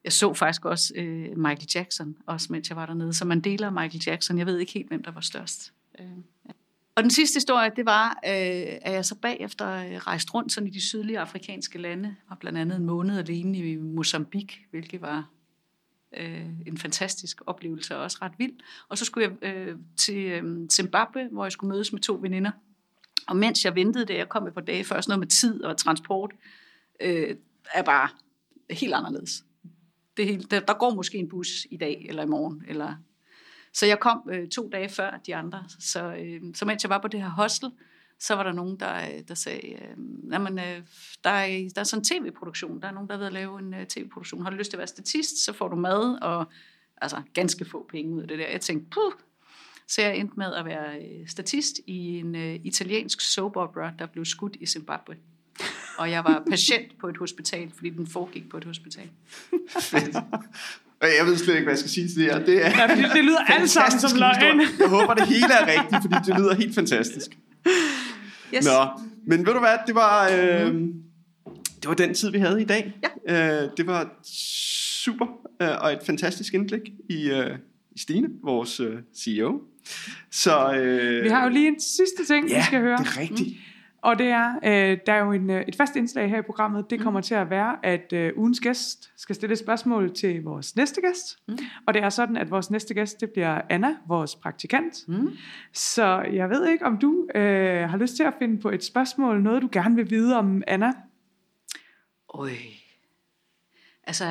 Jeg 0.04 0.12
så 0.12 0.34
faktisk 0.34 0.64
også 0.64 0.92
øh, 0.96 1.38
Michael 1.38 1.68
Jackson, 1.74 2.16
også 2.26 2.52
mens 2.52 2.68
jeg 2.68 2.76
var 2.76 2.86
dernede. 2.86 3.12
Så 3.12 3.24
Mandela 3.24 3.66
og 3.66 3.72
Michael 3.72 4.02
Jackson, 4.06 4.38
jeg 4.38 4.46
ved 4.46 4.58
ikke 4.58 4.72
helt, 4.72 4.88
hvem 4.88 5.02
der 5.02 5.10
var 5.10 5.20
størst. 5.20 5.72
Øh, 6.00 6.06
ja. 6.46 6.52
Og 6.94 7.02
den 7.02 7.10
sidste 7.10 7.36
historie, 7.36 7.70
det 7.76 7.86
var, 7.86 8.10
øh, 8.10 8.78
at 8.82 8.92
jeg 8.92 9.04
så 9.04 9.14
bagefter 9.14 9.68
øh, 9.68 9.94
rejste 9.94 10.32
rundt 10.32 10.52
sådan 10.52 10.66
i 10.66 10.70
de 10.70 10.80
sydlige 10.80 11.18
afrikanske 11.18 11.78
lande, 11.78 12.16
og 12.30 12.38
blandt 12.38 12.58
andet 12.58 12.76
en 12.76 12.86
måned 12.86 13.18
alene 13.18 13.58
i 13.58 13.76
Mozambique, 13.76 14.58
hvilket 14.70 15.00
var 15.00 15.30
øh, 16.16 16.48
en 16.66 16.78
fantastisk 16.78 17.42
oplevelse 17.46 17.96
og 17.96 18.02
også 18.02 18.18
ret 18.22 18.32
vild. 18.38 18.52
Og 18.88 18.98
så 18.98 19.04
skulle 19.04 19.38
jeg 19.42 19.54
øh, 19.54 19.76
til 19.96 20.16
øh, 20.16 20.68
Zimbabwe, 20.68 21.28
hvor 21.32 21.44
jeg 21.44 21.52
skulle 21.52 21.72
mødes 21.74 21.92
med 21.92 22.00
to 22.00 22.18
veninder. 22.22 22.50
Og 23.28 23.36
mens 23.36 23.64
jeg 23.64 23.74
ventede 23.74 24.06
der, 24.06 24.16
jeg 24.16 24.28
kom 24.28 24.46
et 24.46 24.54
par 24.54 24.60
dage 24.60 24.84
før, 24.84 25.00
sådan 25.00 25.10
noget 25.10 25.20
med 25.20 25.26
tid 25.26 25.62
og 25.62 25.76
transport, 25.76 26.32
øh, 27.00 27.36
er 27.74 27.82
bare 27.82 28.08
helt 28.70 28.94
anderledes. 28.94 29.44
Det 30.16 30.26
hele, 30.26 30.42
der, 30.42 30.60
der 30.60 30.74
går 30.74 30.94
måske 30.94 31.18
en 31.18 31.28
bus 31.28 31.66
i 31.70 31.76
dag 31.76 32.06
eller 32.08 32.22
i 32.22 32.26
morgen. 32.26 32.64
Eller... 32.68 32.96
Så 33.72 33.86
jeg 33.86 34.00
kom 34.00 34.28
øh, 34.32 34.48
to 34.48 34.68
dage 34.72 34.88
før 34.88 35.20
de 35.26 35.36
andre. 35.36 35.64
Så, 35.80 36.14
øh, 36.14 36.40
så 36.54 36.64
mens 36.64 36.84
jeg 36.84 36.90
var 36.90 36.98
på 36.98 37.08
det 37.08 37.22
her 37.22 37.30
hostel, 37.30 37.70
så 38.18 38.34
var 38.34 38.42
der 38.42 38.52
nogen, 38.52 38.80
der, 38.80 38.96
øh, 38.96 39.28
der 39.28 39.34
sagde, 39.34 39.72
øh, 39.72 39.96
jamen, 40.32 40.58
øh, 40.58 40.82
der, 41.24 41.30
er, 41.30 41.68
der 41.74 41.80
er 41.80 41.84
sådan 41.84 42.00
en 42.00 42.04
tv-produktion. 42.04 42.82
Der 42.82 42.88
er 42.88 42.92
nogen, 42.92 43.08
der 43.08 43.14
er 43.14 43.18
ved 43.18 43.26
at 43.26 43.32
lave 43.32 43.58
en 43.58 43.74
øh, 43.74 43.86
tv-produktion. 43.86 44.42
Har 44.42 44.50
du 44.50 44.56
lyst 44.56 44.70
til 44.70 44.76
at 44.76 44.78
være 44.78 44.86
statist, 44.86 45.44
så 45.44 45.52
får 45.52 45.68
du 45.68 45.76
mad 45.76 46.18
og 46.22 46.46
altså, 46.96 47.22
ganske 47.34 47.64
få 47.64 47.86
penge 47.90 48.14
ud 48.14 48.22
af 48.22 48.28
det 48.28 48.38
der. 48.38 48.48
Jeg 48.48 48.60
tænkte, 48.60 48.90
puh. 48.90 49.12
Så 49.88 50.02
jeg 50.02 50.16
endte 50.16 50.34
med 50.36 50.54
at 50.54 50.64
være 50.64 50.98
øh, 50.98 51.28
statist 51.28 51.80
i 51.86 52.18
en 52.18 52.34
øh, 52.34 52.54
italiensk 52.64 53.20
soap 53.20 53.56
opera, 53.56 53.92
der 53.98 54.06
blev 54.06 54.24
skudt 54.24 54.56
i 54.60 54.66
Zimbabwe. 54.66 55.16
Og 55.98 56.10
jeg 56.10 56.24
var 56.24 56.42
patient 56.50 56.98
på 56.98 57.08
et 57.08 57.16
hospital, 57.16 57.70
fordi 57.70 57.90
den 57.90 58.06
foregik 58.06 58.48
på 58.48 58.56
et 58.56 58.64
hospital. 58.64 59.10
Og 61.02 61.08
Jeg 61.18 61.26
ved 61.26 61.36
slet 61.36 61.54
ikke, 61.54 61.64
hvad 61.64 61.72
jeg 61.72 61.78
skal 61.78 61.90
sige 61.90 62.08
til 62.08 62.16
det 62.16 62.24
her. 62.24 62.38
Det 62.44 62.66
er 62.66 62.70
Ja, 62.88 62.94
det, 62.96 63.10
det 63.14 63.24
lyder 63.24 63.38
alt 63.48 63.70
sammen 63.70 64.00
som 64.00 64.18
løgn. 64.18 64.60
Jeg 64.78 64.88
håber, 64.88 65.14
det 65.14 65.26
hele 65.26 65.46
er 65.60 65.66
rigtigt, 65.66 66.02
fordi 66.02 66.14
det 66.26 66.38
lyder 66.38 66.54
helt 66.54 66.74
fantastisk. 66.74 67.30
Yes. 68.54 68.64
Nå, 68.64 68.88
men 69.26 69.46
ved 69.46 69.52
du 69.52 69.58
hvad, 69.60 69.76
det 69.86 69.94
var, 69.94 70.28
øh, 70.28 70.74
det 71.82 71.88
var 71.88 71.94
den 71.94 72.14
tid, 72.14 72.30
vi 72.30 72.38
havde 72.38 72.62
i 72.62 72.64
dag. 72.64 72.92
Ja. 73.28 73.62
Øh, 73.64 73.70
det 73.76 73.86
var 73.86 74.10
super, 75.04 75.26
øh, 75.62 75.68
og 75.80 75.92
et 75.92 75.98
fantastisk 76.06 76.54
indblik 76.54 76.80
i, 77.10 77.30
øh, 77.30 77.50
i 77.92 77.98
Stine, 77.98 78.28
vores 78.44 78.80
øh, 78.80 78.92
CEO. 79.18 79.60
Så, 80.30 80.72
øh, 80.74 81.24
Vi 81.24 81.28
har 81.28 81.44
jo 81.44 81.50
lige 81.50 81.68
en 81.68 81.80
sidste 81.80 82.34
ting, 82.34 82.48
ja, 82.48 82.56
vi 82.58 82.62
skal 82.64 82.80
høre. 82.80 82.96
det 82.96 83.06
er 83.06 83.20
rigtigt. 83.20 83.48
Og 84.02 84.18
det 84.18 84.26
er, 84.26 84.54
øh, 84.64 84.98
der 85.06 85.12
er 85.12 85.24
jo 85.24 85.32
en, 85.32 85.50
øh, 85.50 85.64
et 85.68 85.76
fast 85.76 85.96
indslag 85.96 86.30
her 86.30 86.38
i 86.38 86.42
programmet. 86.42 86.80
Mm. 86.80 86.88
Det 86.88 87.00
kommer 87.00 87.20
til 87.20 87.34
at 87.34 87.50
være, 87.50 87.86
at 87.86 88.12
øh, 88.12 88.32
ugens 88.36 88.60
gæst 88.60 89.12
skal 89.16 89.34
stille 89.34 89.56
spørgsmål 89.56 90.14
til 90.14 90.42
vores 90.42 90.76
næste 90.76 91.00
gæst. 91.00 91.38
Mm. 91.48 91.58
Og 91.86 91.94
det 91.94 92.02
er 92.02 92.08
sådan, 92.08 92.36
at 92.36 92.50
vores 92.50 92.70
næste 92.70 92.94
gæst, 92.94 93.20
det 93.20 93.30
bliver 93.30 93.60
Anna, 93.68 93.96
vores 94.06 94.36
praktikant. 94.36 95.08
Mm. 95.08 95.30
Så 95.72 96.22
jeg 96.32 96.50
ved 96.50 96.68
ikke, 96.68 96.86
om 96.86 96.98
du 96.98 97.26
øh, 97.34 97.88
har 97.90 97.96
lyst 97.96 98.16
til 98.16 98.22
at 98.22 98.34
finde 98.38 98.60
på 98.60 98.70
et 98.70 98.84
spørgsmål, 98.84 99.42
noget 99.42 99.62
du 99.62 99.68
gerne 99.72 99.96
vil 99.96 100.10
vide 100.10 100.38
om 100.38 100.62
Anna. 100.66 100.92
Øj. 102.34 102.50
Altså, 104.04 104.24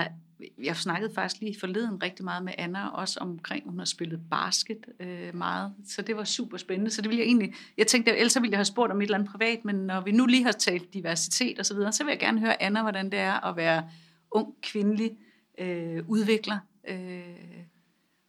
jeg 0.64 0.78
snakkede 0.78 1.14
faktisk 1.14 1.42
lige 1.42 1.60
forleden 1.60 2.04
rigtig 2.04 2.26
meget 2.26 2.44
med 2.44 2.54
Anna, 2.58 2.88
også 2.88 3.20
omkring, 3.20 3.70
hun 3.70 3.78
har 3.78 3.86
spillet 3.86 4.22
basket 4.32 4.86
øh, 5.00 5.36
meget, 5.36 5.74
så 5.88 6.02
det 6.02 6.16
var 6.18 6.24
super 6.24 6.58
spændende. 6.58 6.92
Så 6.92 7.02
det 7.02 7.10
ville 7.10 7.20
jeg 7.20 7.28
egentlig, 7.28 7.54
jeg 7.78 7.88
tænkte, 7.88 8.18
ellers 8.18 8.36
ville 8.36 8.52
jeg 8.52 8.58
have 8.58 8.66
spurgt 8.66 8.92
om 8.92 9.02
et 9.02 9.06
eller 9.06 9.18
andet 9.18 9.32
privat, 9.32 9.66
men 9.66 9.76
når 9.76 10.02
vi 10.02 10.12
nu 10.12 10.26
lige 10.26 10.44
har 10.44 10.52
talt 10.52 10.94
diversitet 10.94 11.60
og 11.60 11.66
så 11.66 11.74
videre, 11.74 11.92
så 11.92 12.04
vil 12.04 12.12
jeg 12.12 12.20
gerne 12.20 12.40
høre 12.40 12.64
Anna, 12.64 12.82
hvordan 12.82 13.12
det 13.12 13.20
er 13.20 13.46
at 13.46 13.56
være 13.56 13.90
ung 14.32 14.54
kvindelig 14.62 15.18
øh, 15.60 16.04
udvikler, 16.08 16.58
øh, 16.88 17.22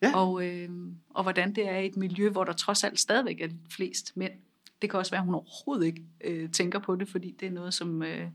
ja. 0.03 0.17
og, 0.17 0.47
øh, 0.47 0.69
og 1.11 1.23
hvordan 1.23 1.55
det 1.55 1.69
er 1.69 1.79
i 1.79 1.87
et 1.87 1.97
miljø, 1.97 2.31
hvor 2.31 2.45
der 2.45 2.53
trods 2.53 2.85
alt 2.85 3.01
stadigvæk 3.01 3.41
er 3.41 3.49
flest 3.71 4.17
mænd. 4.17 4.33
Det 4.83 4.91
kan 4.91 4.99
også 4.99 5.11
være, 5.11 5.21
at 5.21 5.27
hun 5.27 5.35
overhovedet 5.35 5.87
ikke 5.87 6.03
øh, 6.25 6.51
tænker 6.51 6.79
på 6.79 6.97
det, 6.97 7.09
fordi 7.09 7.37
det 7.41 7.47
er 7.47 7.53
noget, 7.53 7.75
som 7.75 8.03
øh, 8.03 8.29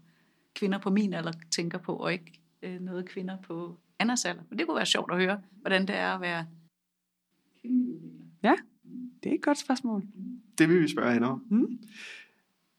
kvinder 0.55 0.77
på 0.77 0.89
min 0.89 1.13
alder 1.13 1.31
tænker 1.51 1.77
på, 1.77 1.95
og 1.95 2.13
ikke 2.13 2.39
øh, 2.67 2.81
noget 2.81 3.09
kvinder 3.09 3.37
på 3.47 3.77
Annas 3.99 4.25
alder. 4.25 4.41
Men 4.49 4.59
det 4.59 4.67
kunne 4.67 4.77
være 4.77 4.85
sjovt 4.85 5.11
at 5.11 5.17
høre, 5.17 5.41
hvordan 5.61 5.87
det 5.87 5.95
er 5.95 6.13
at 6.15 6.21
være 6.21 6.45
Ja, 8.43 8.53
det 9.23 9.29
er 9.29 9.35
et 9.35 9.41
godt 9.41 9.57
spørgsmål. 9.57 10.03
Det 10.57 10.69
vil 10.69 10.81
vi 10.81 10.87
spørge 10.87 11.13
hende 11.13 11.27
om. 11.27 11.43
Mm. 11.49 11.79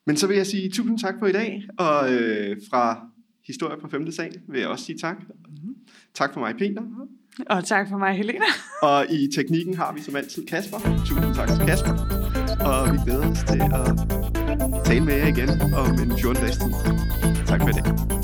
Men 0.06 0.16
så 0.16 0.26
vil 0.26 0.36
jeg 0.36 0.46
sige 0.46 0.70
tusind 0.70 0.98
tak 0.98 1.14
for 1.18 1.26
i 1.26 1.32
dag, 1.32 1.68
og 1.78 2.14
øh, 2.14 2.56
fra 2.70 3.08
Historie 3.46 3.80
på 3.80 3.88
5. 3.88 4.10
sal 4.10 4.40
vil 4.48 4.60
jeg 4.60 4.68
også 4.68 4.84
sige 4.84 4.98
tak. 4.98 5.16
Mm. 5.48 5.76
Tak 6.14 6.32
for 6.32 6.40
mig, 6.40 6.56
Peter. 6.56 6.82
Og 7.46 7.64
tak 7.64 7.88
for 7.88 7.98
mig, 7.98 8.14
Helena. 8.14 8.44
og 8.82 9.06
i 9.10 9.28
teknikken 9.34 9.74
har 9.74 9.92
vi 9.92 10.00
som 10.00 10.16
altid 10.16 10.46
Kasper. 10.46 10.78
Tusind 11.06 11.34
tak 11.34 11.48
til 11.48 11.66
Kasper. 11.66 11.92
Og 12.60 12.92
vi 12.92 12.98
glæder 13.04 13.30
os 13.30 13.38
til 13.38 13.60
at 13.60 14.84
tale 14.84 15.04
med 15.04 15.14
jer 15.14 15.26
igen 15.26 15.48
om 15.74 15.90
en 15.90 16.18
14 16.18 16.42
dages 16.42 16.56
tid. 16.56 16.72
Tak 17.46 17.60
for 17.60 17.68
det. 17.68 18.17